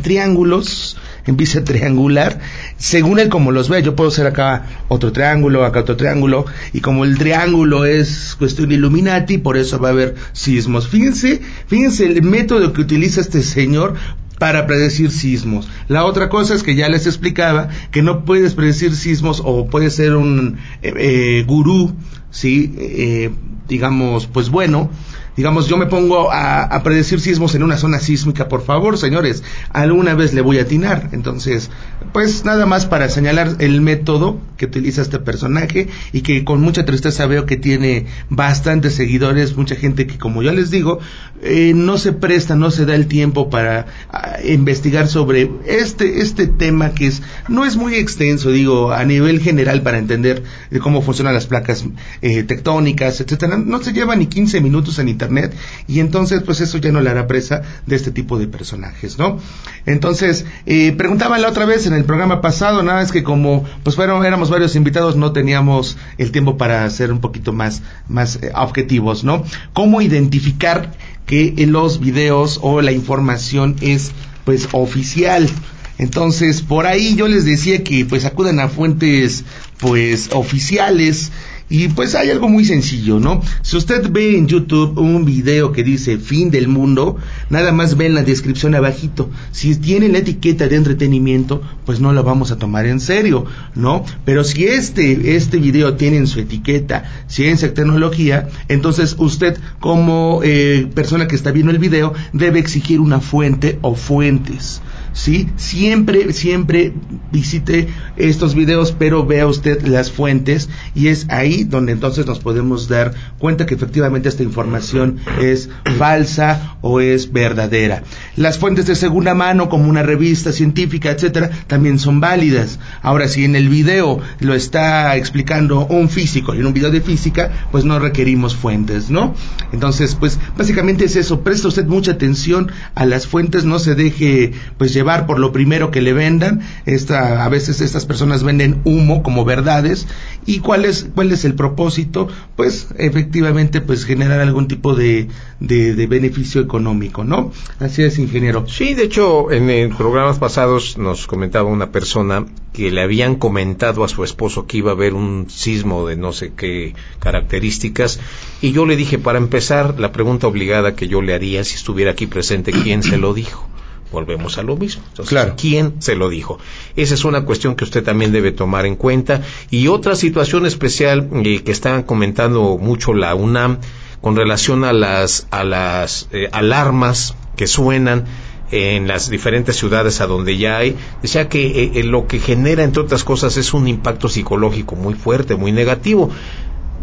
[0.02, 0.98] triángulos
[1.30, 2.40] empieza a triangular
[2.78, 3.82] según él como los ve.
[3.82, 8.70] Yo puedo hacer acá otro triángulo, acá otro triángulo, y como el triángulo es cuestión
[8.70, 10.88] de Illuminati, por eso va a haber sismos.
[10.88, 13.96] Fíjense, fíjense el método que utiliza este señor
[14.40, 15.68] para predecir sismos.
[15.88, 19.94] La otra cosa es que ya les explicaba que no puedes predecir sismos o puedes
[19.94, 21.94] ser un eh, eh, gurú,
[22.32, 23.32] sí, eh,
[23.68, 24.90] digamos, pues bueno,
[25.36, 30.14] digamos, yo me pongo a, predecir sismos en una zona sísmica, por favor, señores, alguna
[30.14, 31.10] vez le voy a atinar.
[31.12, 31.70] Entonces,
[32.14, 36.86] pues nada más para señalar el método que utiliza este personaje y que con mucha
[36.86, 41.00] tristeza veo que tiene bastantes seguidores, mucha gente que, como ya les digo,
[41.42, 46.48] eh, no se presta, no se da el tiempo para ah, investigar sobre este, este
[46.48, 50.44] tema que es, no es muy extenso, digo, a nivel general para entender
[50.82, 51.86] cómo funcionan las placas
[52.22, 53.58] eh, tectónicas, etcétera.
[53.58, 55.54] No se lleva ni 15 minutos en internet
[55.88, 59.40] y entonces pues eso ya no le hará presa de este tipo de personajes, ¿no?
[59.86, 64.26] Entonces, eh, la otra vez en el programa pasado, nada es que como pues fueron,
[64.26, 69.24] éramos varios invitados, no teníamos el tiempo para ser un poquito más, más eh, objetivos,
[69.24, 69.44] ¿no?
[69.74, 70.94] ¿Cómo identificar
[71.26, 74.12] que los videos o la información es
[74.46, 75.50] pues oficial?
[75.98, 79.44] Entonces, por ahí yo les decía que pues acudan a fuentes
[79.80, 81.32] pues oficiales
[81.70, 83.42] y pues hay algo muy sencillo, ¿no?
[83.62, 87.18] Si usted ve en YouTube un video que dice fin del mundo,
[87.50, 89.30] nada más ve en la descripción abajito.
[89.52, 94.04] Si tiene la etiqueta de entretenimiento, pues no lo vamos a tomar en serio, ¿no?
[94.26, 100.42] Pero si este, este video tiene en su etiqueta ciencia y tecnología, entonces usted como
[100.44, 104.82] eh, persona que está viendo el video debe exigir una fuente o fuentes.
[105.20, 105.50] ¿Sí?
[105.58, 106.94] Siempre, siempre
[107.32, 112.88] visite estos videos, pero vea usted las fuentes y es ahí donde entonces nos podemos
[112.88, 118.04] dar cuenta que efectivamente esta información es falsa o es verdadera.
[118.38, 122.80] Las fuentes de segunda mano, como una revista científica, etcétera, también son válidas.
[123.02, 127.02] Ahora, si en el video lo está explicando un físico y en un video de
[127.02, 129.36] física, pues no requerimos fuentes, ¿no?
[129.74, 131.42] Entonces, pues básicamente es eso.
[131.42, 135.92] Presta usted mucha atención a las fuentes, no se deje pues llevar por lo primero
[135.92, 136.62] que le vendan.
[136.86, 140.08] Esta, a veces estas personas venden humo como verdades.
[140.46, 142.28] ¿Y cuál es, cuál es el propósito?
[142.56, 145.28] Pues efectivamente pues generar algún tipo de,
[145.60, 147.52] de, beneficio económico, ¿no?
[147.80, 148.66] Así es, ingeniero.
[148.68, 154.08] Sí, de hecho, en, programas pasados nos comentaba una persona que le habían comentado a
[154.08, 158.20] su esposo que iba a haber un sismo de no sé qué características
[158.62, 162.12] y yo le dije para empezar la pregunta obligada que yo le haría si estuviera
[162.12, 163.69] aquí presente quién se lo dijo
[164.12, 165.04] volvemos a lo mismo.
[165.28, 165.56] claro.
[165.58, 166.60] ¿quién se lo dijo?
[166.96, 169.42] Esa es una cuestión que usted también debe tomar en cuenta.
[169.70, 173.80] Y otra situación especial eh, que estaban comentando mucho la UNAM
[174.22, 178.26] con relación a las, a las eh, alarmas que suenan
[178.72, 183.02] en las diferentes ciudades a donde ya hay, decía que eh, lo que genera, entre
[183.02, 186.30] otras cosas, es un impacto psicológico muy fuerte, muy negativo.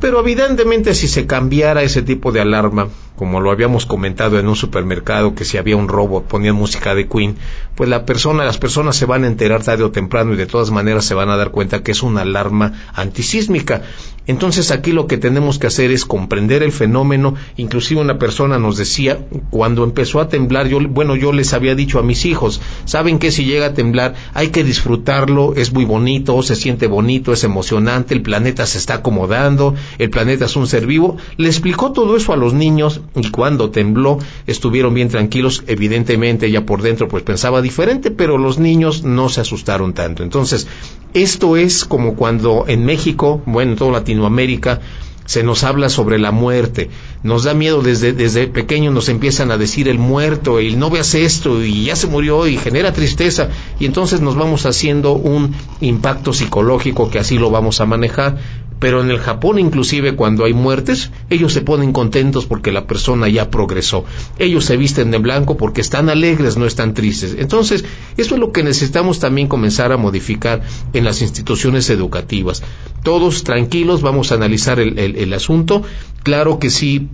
[0.01, 4.57] Pero evidentemente si se cambiara ese tipo de alarma como lo habíamos comentado en un
[4.57, 7.37] supermercado, que si había un robo ponían música de Queen,
[7.75, 10.71] pues la persona, las personas se van a enterar tarde o temprano y de todas
[10.71, 13.83] maneras se van a dar cuenta que es una alarma antisísmica.
[14.27, 17.35] Entonces aquí lo que tenemos que hacer es comprender el fenómeno.
[17.57, 19.19] Inclusive una persona nos decía,
[19.51, 23.31] cuando empezó a temblar, yo, bueno, yo les había dicho a mis hijos, saben que
[23.31, 28.15] si llega a temblar hay que disfrutarlo, es muy bonito, se siente bonito, es emocionante,
[28.15, 31.17] el planeta se está acomodando, el planeta es un ser vivo.
[31.37, 36.67] Le explicó todo eso a los niños y cuando tembló estuvieron bien tranquilos, evidentemente ya
[36.67, 40.23] por dentro pues pensaba diferente, pero los niños no se asustaron tanto.
[40.23, 40.67] Entonces,
[41.15, 44.81] esto es como cuando en México, bueno, en toda Latinoamérica,
[45.27, 46.89] se nos habla sobre la muerte,
[47.23, 51.15] nos da miedo desde, desde pequeño, nos empiezan a decir el muerto y no veas
[51.15, 53.51] esto y ya se murió y genera tristeza.
[53.79, 58.39] Y entonces nos vamos haciendo un impacto psicológico que así lo vamos a manejar,
[58.79, 63.29] pero en el Japón inclusive cuando hay muertes, ellos se ponen contentos porque la persona
[63.29, 64.05] ya progresó.
[64.39, 67.37] Ellos se visten de blanco porque están alegres, no están tristes.
[67.39, 67.85] Entonces,
[68.17, 70.63] eso es lo que necesitamos también comenzar a modificar
[70.93, 72.63] en las instituciones educativas.
[73.03, 75.83] Todos tranquilos, vamos a analizar el, el asunto.
[76.23, 77.09] Claro que sí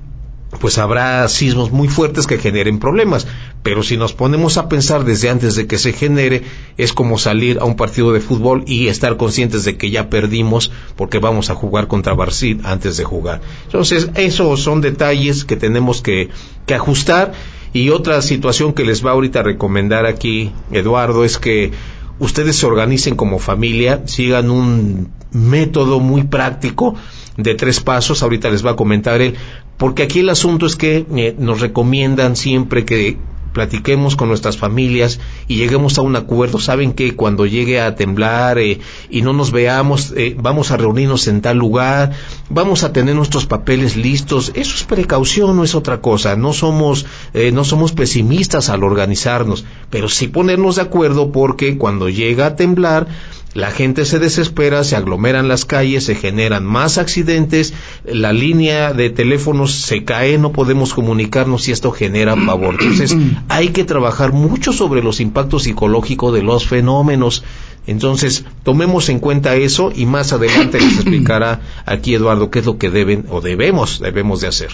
[0.61, 3.27] pues habrá sismos muy fuertes que generen problemas.
[3.63, 6.43] Pero si nos ponemos a pensar desde antes de que se genere,
[6.77, 10.73] es como salir a un partido de fútbol y estar conscientes de que ya perdimos
[10.97, 13.41] porque vamos a jugar contra Brasil antes de jugar.
[13.65, 16.29] Entonces, esos son detalles que tenemos que,
[16.67, 17.33] que ajustar.
[17.73, 21.73] Y otra situación que les va ahorita a recomendar aquí, Eduardo, es que
[22.19, 26.95] ustedes se organicen como familia, sigan un método muy práctico
[27.37, 29.37] de tres pasos, ahorita les va a comentar él,
[29.83, 33.19] porque aquí el asunto es que eh, nos recomiendan siempre que
[33.53, 35.19] platiquemos con nuestras familias
[35.49, 36.61] y lleguemos a un acuerdo.
[36.61, 38.79] Saben que cuando llegue a temblar eh,
[39.11, 42.13] y no nos veamos, eh, vamos a reunirnos en tal lugar,
[42.49, 44.53] vamos a tener nuestros papeles listos.
[44.55, 46.37] Eso es precaución, no es otra cosa.
[46.37, 47.05] No somos,
[47.53, 53.09] no somos pesimistas al organizarnos, pero sí ponernos de acuerdo porque cuando llega a temblar,
[53.55, 57.75] la gente se desespera, se aglomeran las calles, se generan más accidentes,
[58.05, 62.77] la línea de teléfonos se cae, no podemos comunicarnos y esto genera pavor.
[62.81, 63.17] Entonces,
[63.49, 67.45] hay que trabajar mucho sobre los impactos psicológicos de los fenómenos.
[67.87, 72.79] Entonces, tomemos en cuenta eso y más adelante les explicará aquí Eduardo qué es lo
[72.79, 74.71] que deben o debemos, debemos de hacer.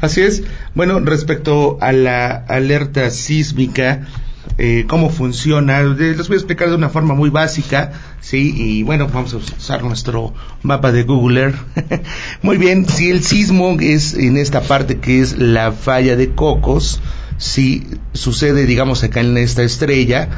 [0.00, 0.42] Así es.
[0.74, 4.06] Bueno, respecto a la alerta sísmica,
[4.58, 5.82] eh, cómo funciona.
[5.82, 8.54] Les voy a explicar de una forma muy básica, ¿sí?
[8.56, 10.32] Y bueno, vamos a usar nuestro
[10.62, 11.54] mapa de Google
[12.42, 17.00] muy bien, si el sismo es en esta parte que es la falla de Cocos,
[17.36, 20.28] si sucede, digamos, acá en esta estrella,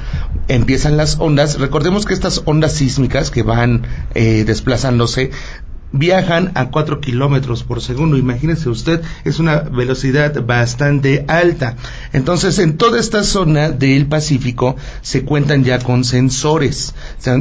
[0.49, 1.59] empiezan las ondas.
[1.59, 5.31] Recordemos que estas ondas sísmicas que van eh, desplazándose
[5.93, 8.17] viajan a 4 kilómetros por segundo.
[8.17, 11.77] Imagínese usted, es una velocidad bastante alta.
[12.13, 16.95] Entonces, en toda esta zona del Pacífico se cuentan ya con sensores.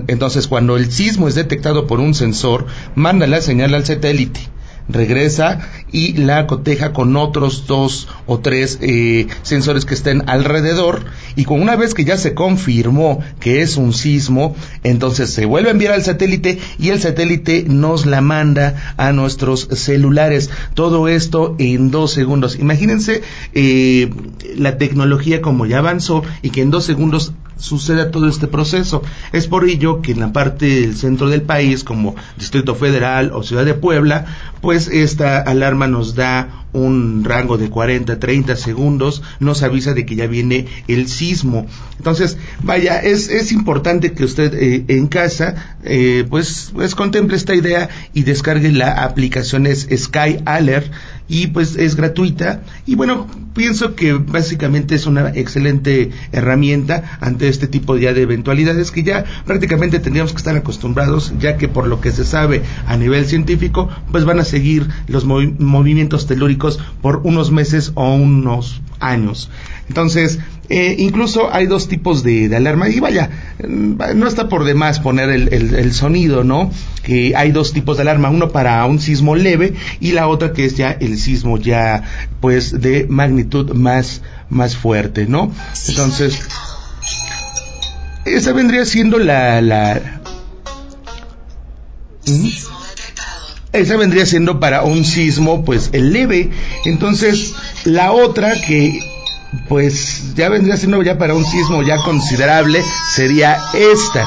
[0.08, 2.66] Entonces, cuando el sismo es detectado por un sensor,
[2.96, 4.55] manda la señal al satélite
[4.90, 5.60] regresa
[5.92, 11.06] y la coteja con otros dos o tres eh, sensores que estén alrededor
[11.36, 15.70] y con una vez que ya se confirmó que es un sismo, entonces se vuelve
[15.70, 20.50] a enviar al satélite y el satélite nos la manda a nuestros celulares.
[20.74, 22.58] Todo esto en dos segundos.
[22.60, 23.22] Imagínense
[23.54, 24.10] eh,
[24.56, 29.01] la tecnología como ya avanzó y que en dos segundos suceda todo este proceso.
[29.32, 33.43] Es por ello que en la parte del centro del país, como Distrito Federal o
[33.43, 34.26] Ciudad de Puebla,
[34.62, 40.16] pues esta alarma nos da un rango de 40, 30 segundos, nos avisa de que
[40.16, 41.68] ya viene el sismo.
[41.97, 47.56] Entonces, vaya, es, es importante que usted eh, en casa, eh, pues, pues contemple esta
[47.56, 50.91] idea y descargue la aplicación es Sky Alert
[51.28, 57.67] y pues es gratuita y bueno, pienso que básicamente es una excelente herramienta ante este
[57.67, 62.11] tipo de eventualidades que ya prácticamente tendríamos que estar acostumbrados ya que por lo que
[62.11, 67.91] se sabe a nivel científico pues van a seguir los movimientos telúricos por unos meses
[67.95, 69.49] o unos años.
[69.88, 70.39] Entonces,
[70.70, 73.30] eh, incluso hay dos tipos de, alarma y vaya,
[73.63, 76.72] mm, no está por demás poner el, sonido, ¿no?
[77.03, 80.66] Que hay dos tipos de alarma, uno para un sismo leve y la otra que
[80.66, 82.03] es ya el sismo ya
[82.41, 85.51] pues de magnitud más, más fuerte, ¿no?
[85.88, 86.39] Entonces,
[88.26, 89.61] esa vendría siendo la...
[89.61, 90.22] la
[93.72, 96.49] esa vendría siendo para un sismo pues el leve
[96.86, 97.53] entonces
[97.84, 99.14] la otra que
[99.68, 102.82] pues ya vendría siendo ya para un sismo ya considerable,
[103.14, 104.26] sería esta.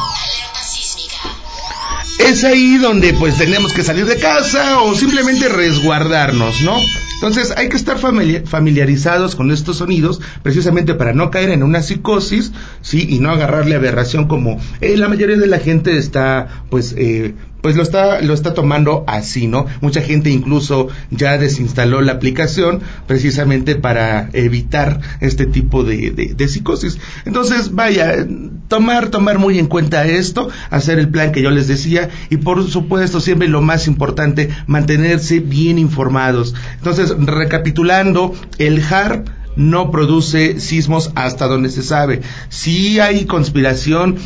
[2.19, 6.77] Es ahí donde pues tenemos que salir de casa o simplemente resguardarnos, ¿no?
[7.15, 12.53] Entonces hay que estar familiarizados con estos sonidos precisamente para no caer en una psicosis,
[12.81, 17.35] sí, y no agarrarle aberración como eh, la mayoría de la gente está pues eh,
[17.61, 19.67] pues lo está, lo está tomando así, ¿no?
[19.81, 26.99] Mucha gente incluso ya desinstaló la aplicación precisamente para evitar este tipo de, de, psicosis.
[27.25, 28.27] Entonces, vaya,
[28.69, 32.69] tomar, tomar muy en cuenta esto, hacer el plan que yo les decía y por
[32.69, 36.55] supuesto siempre lo más importante, mantenerse bien informados.
[36.77, 42.23] Entonces, recapitulando, el HARP no produce sismos hasta donde se sabe.
[42.49, 44.17] Si hay conspiración,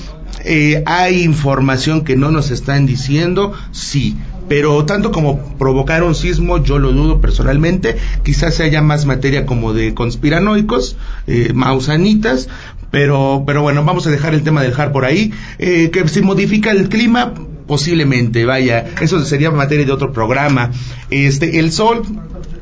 [0.45, 4.16] eh, hay información que no nos están diciendo, sí,
[4.49, 9.72] pero tanto como provocar un sismo, yo lo dudo personalmente, quizás haya más materia como
[9.72, 12.49] de conspiranoicos, eh, mausanitas,
[12.90, 16.20] pero, pero bueno, vamos a dejar el tema del JAR por ahí, eh, que si
[16.20, 17.32] modifica el clima,
[17.66, 20.70] posiblemente, vaya, eso sería materia de otro programa.
[21.11, 22.03] Este, el Sol,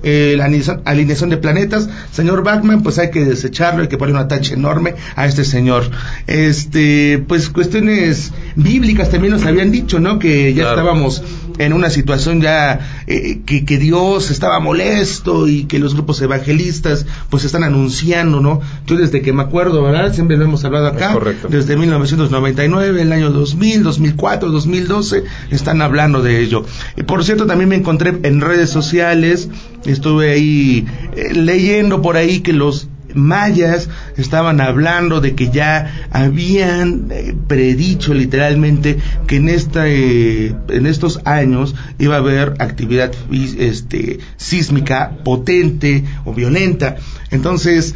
[0.02, 0.46] eh, la
[0.84, 4.94] alineación de planetas, señor Bachman, pues hay que desecharlo, hay que poner una tacha enorme
[5.16, 5.90] a este señor.
[6.26, 10.18] Este, pues cuestiones bíblicas también nos habían dicho, ¿no?
[10.18, 11.22] Que ya estábamos
[11.60, 17.06] en una situación ya eh, que, que, Dios estaba molesto y que los grupos evangelistas
[17.28, 18.60] pues están anunciando, ¿no?
[18.86, 20.14] Yo desde que me acuerdo, ¿verdad?
[20.14, 26.40] Siempre lo hemos hablado acá, desde 1999, el año 2000, 2004, 2012, están hablando de
[26.40, 26.64] ello.
[26.96, 29.50] Y por cierto, también me encontré en redes sociales,
[29.84, 37.08] estuve ahí eh, leyendo por ahí que los mayas estaban hablando de que ya habían
[37.10, 44.18] eh, predicho literalmente que en esta eh, en estos años iba a haber actividad este
[44.36, 46.96] sísmica potente o violenta
[47.30, 47.94] entonces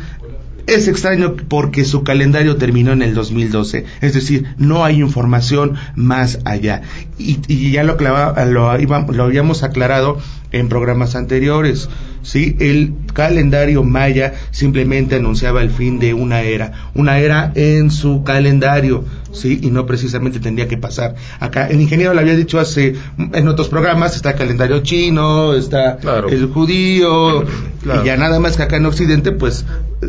[0.66, 6.38] es extraño porque su calendario terminó en el 2012, es decir, no hay información más
[6.44, 6.82] allá.
[7.18, 10.18] Y, ya lo, lo, lo habíamos aclarado
[10.54, 11.88] en programas anteriores.
[12.22, 12.56] ¿sí?
[12.58, 19.04] El calendario maya simplemente anunciaba el fin de una era, una era en su calendario,
[19.32, 19.60] ¿sí?
[19.62, 21.14] Y no precisamente tendría que pasar.
[21.38, 25.98] Acá el ingeniero le había dicho hace en otros programas está el calendario chino, está
[26.28, 29.64] el judío y ya nada más que acá en occidente pues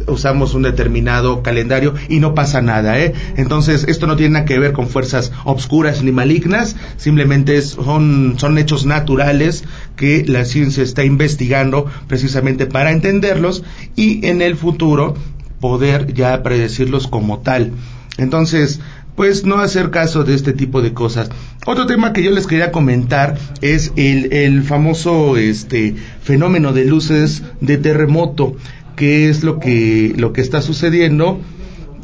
[0.08, 3.14] usamos un determinado calendario y no pasa nada, ¿eh?
[3.38, 8.58] Entonces, esto no tiene nada que ver con fuerzas obscuras ni malignas, simplemente son, son
[8.58, 9.64] hechos naturales
[9.96, 13.64] que la ciencia está investigando precisamente para entenderlos
[13.96, 15.16] y en el futuro
[15.60, 17.72] poder ya predecirlos como tal.
[18.18, 18.82] Entonces,
[19.16, 21.30] pues no hacer caso de este tipo de cosas.
[21.66, 27.44] Otro tema que yo les quería comentar es el, el famoso este fenómeno de luces
[27.62, 28.56] de terremoto
[28.96, 31.40] qué es lo que, lo que está sucediendo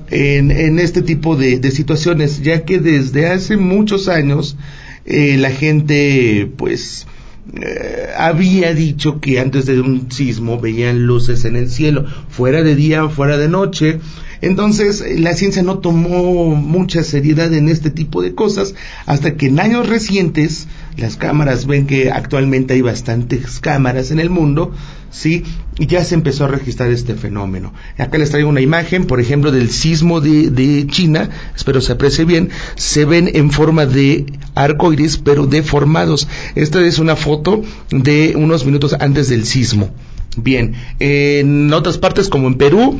[0.09, 4.57] en, en este tipo de, de, situaciones, ya que desde hace muchos años
[5.05, 7.07] eh, la gente, pues,
[7.53, 12.75] eh, había dicho que antes de un sismo veían luces en el cielo, fuera de
[12.75, 13.99] día, fuera de noche.
[14.41, 18.73] Entonces, la ciencia no tomó mucha seriedad en este tipo de cosas
[19.05, 20.67] hasta que en años recientes
[21.01, 24.71] las cámaras ven que actualmente hay bastantes cámaras en el mundo,
[25.09, 25.43] ¿sí?
[25.77, 27.73] Y ya se empezó a registrar este fenómeno.
[27.97, 32.49] Acá les traigo una imagen, por ejemplo, del sismo de, China, espero se aprecie bien,
[32.75, 36.27] se ven en forma de arco iris, pero deformados.
[36.55, 39.89] Esta es una foto de unos minutos antes del sismo.
[40.37, 42.99] Bien, en otras partes como en Perú,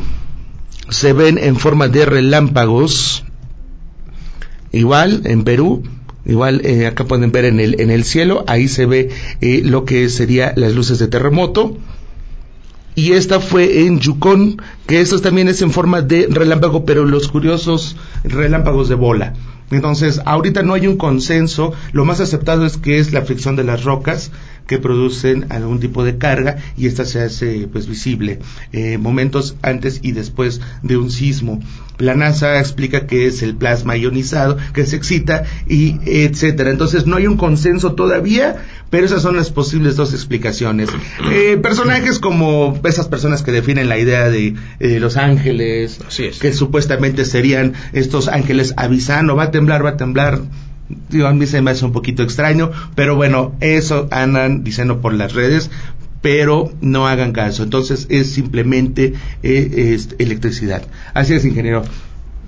[0.90, 3.26] se ven en forma de relámpagos.
[4.74, 5.84] Igual, en Perú,
[6.26, 9.10] Igual eh, acá pueden ver en el, en el cielo, ahí se ve
[9.42, 11.78] eh, lo que sería las luces de terremoto.
[12.94, 17.30] Y esta fue en Yukon, que esto también es en forma de relámpago, pero los
[17.30, 19.34] curiosos relámpagos de bola.
[19.72, 23.64] Entonces, ahorita no hay un consenso, lo más aceptado es que es la fricción de
[23.64, 24.32] las rocas
[24.68, 28.40] que producen algún tipo de carga y esta se hace pues visible
[28.72, 31.60] eh, momentos antes y después de un sismo.
[31.98, 36.72] La NASA explica que es el plasma ionizado que se excita y etcétera.
[36.72, 38.56] Entonces no hay un consenso todavía,
[38.90, 40.90] pero esas son las posibles dos explicaciones.
[41.32, 46.00] Eh, personajes como esas personas que definen la idea de eh, los ángeles,
[46.40, 50.42] que supuestamente serían estos ángeles avisando, va a temblar, va a temblar.
[51.10, 55.14] Digo, a mí se me hace un poquito extraño, pero bueno, eso andan diciendo por
[55.14, 55.70] las redes,
[56.22, 57.64] pero no hagan caso.
[57.64, 59.14] Entonces es simplemente
[59.44, 60.84] eh, electricidad.
[61.14, 61.84] Así es, ingeniero.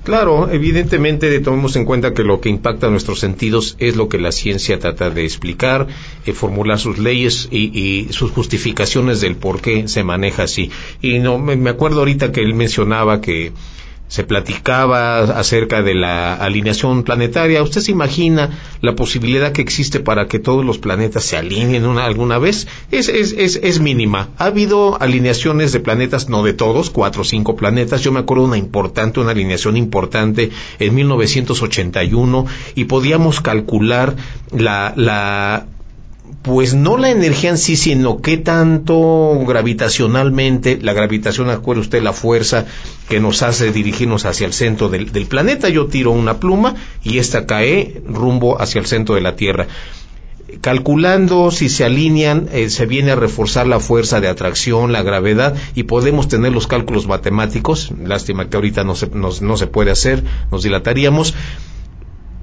[0.03, 4.33] Claro, evidentemente tomemos en cuenta que lo que impacta nuestros sentidos es lo que la
[4.33, 5.87] ciencia trata de explicar,
[6.25, 10.71] eh, formular sus leyes y, sus justificaciones del por qué se maneja así.
[11.01, 13.53] Y no me acuerdo ahorita que él mencionaba que
[14.07, 17.63] se platicaba acerca de la alineación planetaria.
[17.63, 18.51] ¿Usted se imagina
[18.81, 22.67] la posibilidad que existe para que todos los planetas se alineen una, alguna vez?
[22.91, 24.29] Es, es, es, es, mínima.
[24.37, 28.01] Ha habido alineaciones de planetas, no de todos, cuatro o cinco planetas.
[28.01, 32.45] Yo me acuerdo una importante, una alineación importante en 1981
[32.75, 34.15] y podíamos calcular
[34.51, 35.65] la, la
[36.43, 42.11] pues no la energía en sí, sino qué tanto gravitacionalmente, la gravitación, acuerde usted, la
[42.11, 42.65] fuerza
[43.07, 45.69] que nos hace dirigirnos hacia el centro del, planeta.
[45.69, 49.67] Yo tiro una pluma y esta cae rumbo hacia el centro de la Tierra.
[50.59, 55.55] Calculando si se alinean, eh, se viene a reforzar la fuerza de atracción, la gravedad,
[55.75, 57.91] y podemos tener los cálculos matemáticos.
[58.03, 61.33] Lástima que ahorita no se, no se puede hacer, nos dilataríamos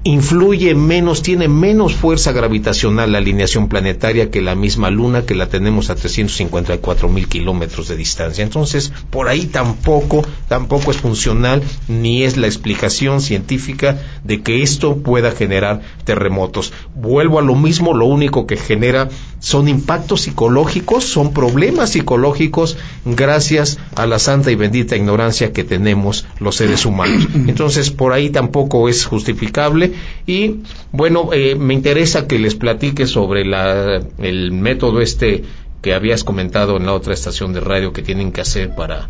[0.03, 5.47] influye menos, tiene menos fuerza gravitacional la alineación planetaria que la misma Luna, que la
[5.47, 8.43] tenemos a 354 mil kilómetros de distancia.
[8.43, 14.97] Entonces, por ahí tampoco, tampoco es funcional ni es la explicación científica de que esto
[14.97, 16.73] pueda generar terremotos.
[16.95, 23.77] Vuelvo a lo mismo, lo único que genera son impactos psicológicos, son problemas psicológicos gracias
[23.95, 27.27] a la santa y bendita ignorancia que tenemos los seres humanos.
[27.47, 29.90] Entonces, por ahí tampoco es justificable
[30.25, 30.57] y
[30.91, 35.43] bueno, eh, me interesa que les platique sobre la, el método este
[35.81, 39.09] que habías comentado en la otra estación de radio que tienen que hacer para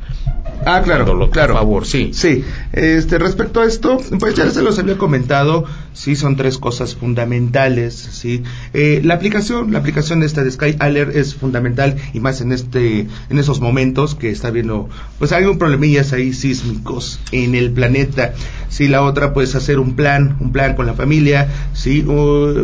[0.65, 1.53] Ah, claro, claro.
[1.53, 2.11] Por favor, sí.
[2.13, 6.95] Sí, este, respecto a esto, pues ya se los había comentado, sí, son tres cosas
[6.95, 8.43] fundamentales, sí.
[8.73, 12.51] Eh, la aplicación, la aplicación de esta de Sky Alert es fundamental y más en
[12.51, 14.89] este, en esos momentos que está viendo,
[15.19, 18.33] pues hay un problemillas ahí sísmicos en el planeta.
[18.69, 22.05] Sí, la otra, pues hacer un plan, un plan con la familia, sí,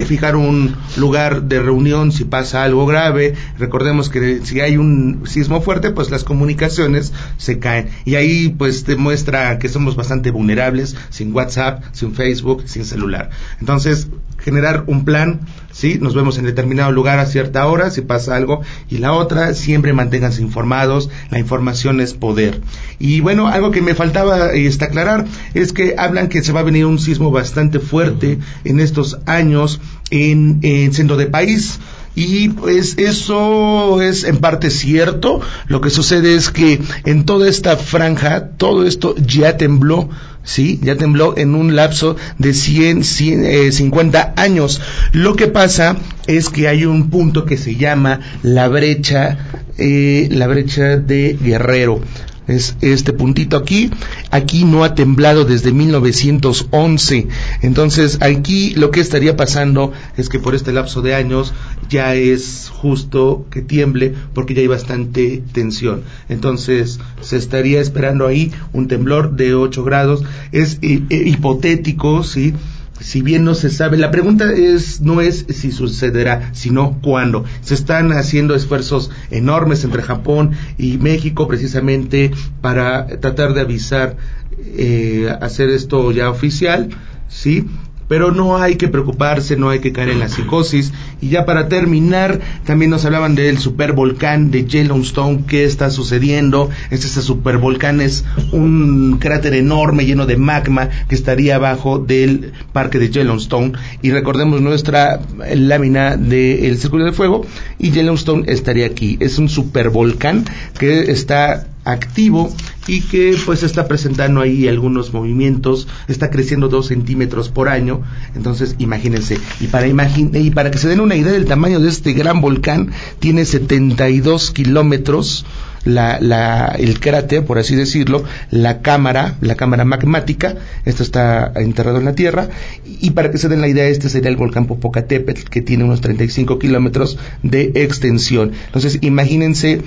[0.05, 3.33] fijar un lugar de reunión si pasa algo grave.
[3.59, 8.83] Recordemos que si hay un sismo fuerte, pues las comunicaciones se caen y ahí pues
[8.83, 13.16] te muestra que somos bastante vulnerables, sin WhatsApp, sin Facebook, sin celular.
[13.59, 14.07] Entonces,
[14.47, 15.41] generar un plan,
[15.71, 15.97] ¿sí?
[15.99, 19.93] Nos vemos en determinado lugar a cierta hora, si pasa algo, y la otra, siempre
[19.93, 22.61] manténganse informados, la información es poder.
[22.99, 26.63] Y bueno, algo que me faltaba este, aclarar es que hablan que se va a
[26.63, 31.79] venir un sismo bastante fuerte en estos años en, en centro de país.
[32.15, 35.39] Y pues eso es en parte cierto.
[35.67, 40.09] Lo que sucede es que en toda esta franja, todo esto ya tembló.
[40.47, 44.79] Sí, ya tembló en un lapso de 100, 50 eh, años.
[45.11, 49.37] Lo que pasa es que hay un punto que se llama la brecha,
[49.77, 52.01] eh, la brecha de Guerrero
[52.47, 53.91] es este puntito aquí.
[54.31, 57.27] Aquí no ha temblado desde 1911.
[57.61, 61.53] Entonces, aquí lo que estaría pasando es que por este lapso de años
[61.89, 66.03] ya es justo que tiemble porque ya hay bastante tensión.
[66.29, 70.23] Entonces, se estaría esperando ahí un temblor de 8 grados.
[70.51, 72.53] Es eh, eh, hipotético, ¿sí?
[72.99, 77.45] Si bien no se sabe, la pregunta es no es si sucederá, sino cuándo.
[77.61, 82.31] Se están haciendo esfuerzos enormes entre Japón y México precisamente
[82.61, 84.17] para tratar de avisar,
[84.59, 86.89] eh, hacer esto ya oficial,
[87.27, 87.67] sí,
[88.07, 90.93] pero no hay que preocuparse, no hay que caer en la psicosis.
[91.21, 96.69] Y ya para terminar, también nos hablaban del supervolcán de Yellowstone, qué está sucediendo.
[96.89, 103.09] Este, supervolcán es un cráter enorme lleno de magma que estaría abajo del parque de
[103.09, 103.73] Yellowstone.
[104.01, 105.19] Y recordemos nuestra
[105.53, 107.45] lámina del Círculo de Fuego
[107.77, 109.17] y Yellowstone estaría aquí.
[109.19, 110.45] Es un supervolcán
[110.77, 112.53] que está activo
[112.87, 118.01] y que pues está presentando ahí algunos movimientos, está creciendo dos centímetros por año,
[118.35, 122.13] entonces imagínense, y para, y para que se den una idea del tamaño de este
[122.13, 125.45] gran volcán, tiene 72 kilómetros,
[125.83, 131.97] la, la, el cráter, por así decirlo, la cámara, la cámara magmática, esto está enterrado
[131.99, 132.49] en la tierra,
[132.85, 136.01] y para que se den la idea, este sería el volcán Popocatépetl, que tiene unos
[136.01, 138.51] 35 kilómetros de extensión.
[138.65, 139.81] Entonces, imagínense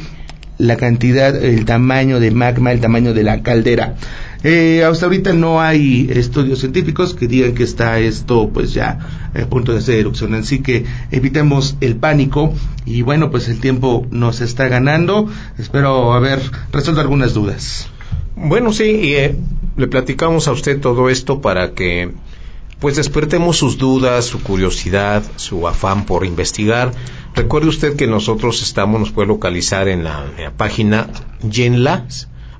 [0.60, 3.96] la cantidad, el tamaño de magma, el tamaño de la caldera.
[4.42, 8.98] Eh, hasta ahorita no hay estudios científicos que digan que está esto pues ya
[9.34, 12.54] a punto de hacer erupción, así que evitemos el pánico
[12.86, 16.40] y bueno pues el tiempo nos está ganando, espero haber
[16.72, 17.88] resuelto algunas dudas.
[18.36, 19.36] Bueno, sí, y, eh,
[19.76, 22.10] le platicamos a usted todo esto para que
[22.80, 26.92] pues despertemos sus dudas, su curiosidad, su afán por investigar.
[27.34, 30.24] Recuerde usted que nosotros estamos, nos puede localizar en la,
[30.56, 31.08] página
[31.48, 32.06] Yenla.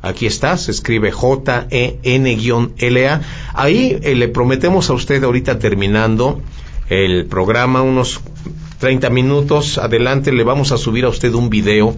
[0.03, 1.61] Aquí está, se escribe J-E-N-L-A.
[3.55, 6.41] Ahí eh, le prometemos a usted ahorita terminando
[6.89, 8.21] el programa, unos
[8.79, 11.95] 30 minutos adelante, le vamos a subir a usted un video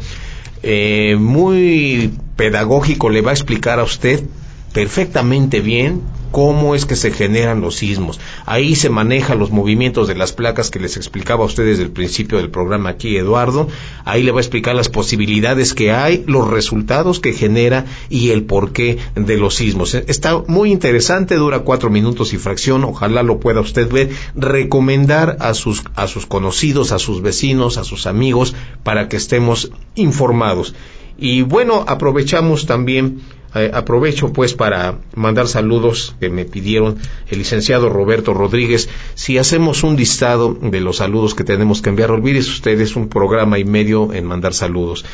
[0.62, 4.25] eh, muy pedagógico, le va a explicar a usted
[4.73, 6.03] perfectamente bien
[6.33, 8.18] cómo es que se generan los sismos.
[8.47, 11.93] Ahí se manejan los movimientos de las placas que les explicaba a ustedes desde el
[11.93, 13.68] principio del programa aquí, Eduardo.
[14.05, 18.45] Ahí le va a explicar las posibilidades que hay, los resultados que genera y el
[18.45, 19.95] porqué de los sismos.
[19.95, 22.85] Está muy interesante, dura cuatro minutos y fracción.
[22.85, 24.11] Ojalá lo pueda usted ver.
[24.35, 29.70] Recomendar a sus, a sus conocidos, a sus vecinos, a sus amigos, para que estemos
[29.95, 30.74] informados.
[31.18, 33.20] Y bueno, aprovechamos también
[33.55, 36.99] eh, aprovecho pues para mandar saludos que me pidieron
[37.29, 38.89] el licenciado Roberto Rodríguez.
[39.15, 43.59] Si hacemos un listado de los saludos que tenemos que enviar, olvídese ustedes un programa
[43.59, 45.05] y medio en mandar saludos.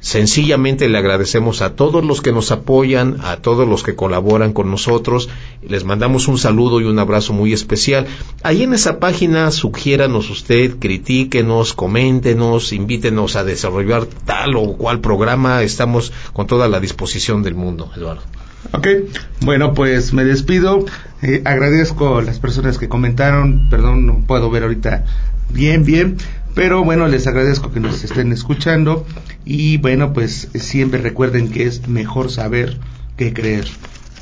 [0.00, 4.70] Sencillamente le agradecemos a todos los que nos apoyan, a todos los que colaboran con
[4.70, 5.28] nosotros.
[5.66, 8.06] Les mandamos un saludo y un abrazo muy especial.
[8.42, 15.62] Ahí en esa página sugiéranos usted, critíquenos, coméntenos, invítenos a desarrollar tal o cual programa.
[15.62, 18.22] Estamos con toda la disposición del mundo, Eduardo.
[18.72, 18.86] Ok,
[19.40, 20.84] bueno, pues me despido.
[21.22, 23.68] Eh, agradezco a las personas que comentaron.
[23.70, 25.04] Perdón, no puedo ver ahorita
[25.48, 26.18] bien, bien.
[26.56, 29.06] Pero bueno, les agradezco que nos estén escuchando
[29.44, 32.78] y bueno, pues siempre recuerden que es mejor saber
[33.18, 33.66] que creer.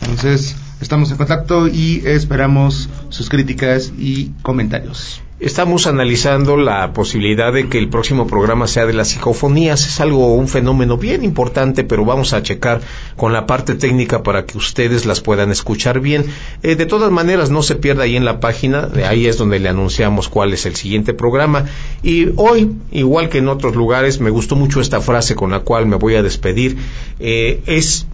[0.00, 5.23] Entonces, estamos en contacto y esperamos sus críticas y comentarios.
[5.44, 9.86] Estamos analizando la posibilidad de que el próximo programa sea de las psicofonías.
[9.86, 12.80] Es algo, un fenómeno bien importante, pero vamos a checar
[13.14, 16.24] con la parte técnica para que ustedes las puedan escuchar bien.
[16.62, 19.68] Eh, de todas maneras, no se pierda ahí en la página, ahí es donde le
[19.68, 21.66] anunciamos cuál es el siguiente programa.
[22.02, 25.84] Y hoy, igual que en otros lugares, me gustó mucho esta frase con la cual
[25.84, 26.78] me voy a despedir.
[27.20, 28.06] Eh, es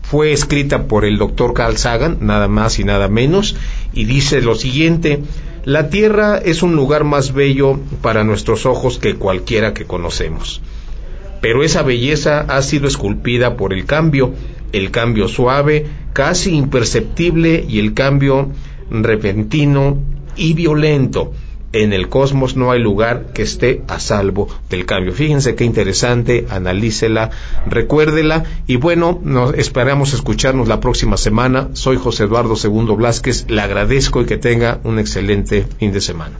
[0.00, 3.56] fue escrita por el doctor Carl Sagan, nada más y nada menos,
[3.94, 5.22] y dice lo siguiente,
[5.64, 10.60] la tierra es un lugar más bello para nuestros ojos que cualquiera que conocemos.
[11.40, 14.32] Pero esa belleza ha sido esculpida por el cambio,
[14.72, 18.50] el cambio suave, casi imperceptible y el cambio
[18.90, 19.98] repentino
[20.36, 21.32] y violento
[21.72, 25.12] en el cosmos no hay lugar que esté a salvo del cambio.
[25.12, 27.30] Fíjense qué interesante, analícela,
[27.66, 31.68] recuérdela y bueno, nos esperamos escucharnos la próxima semana.
[31.72, 36.36] Soy José Eduardo Segundo Blasquez, le agradezco y que tenga un excelente fin de semana.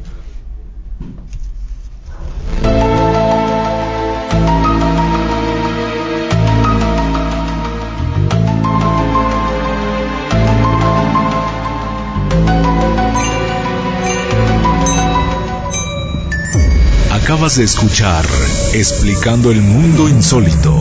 [17.32, 18.26] Acabas de escuchar
[18.74, 20.78] Explicando el Mundo Insólito.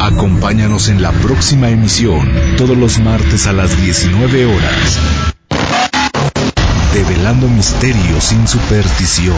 [0.00, 4.98] Acompáñanos en la próxima emisión, todos los martes a las 19 horas.
[6.94, 9.36] Develando misterios sin superstición.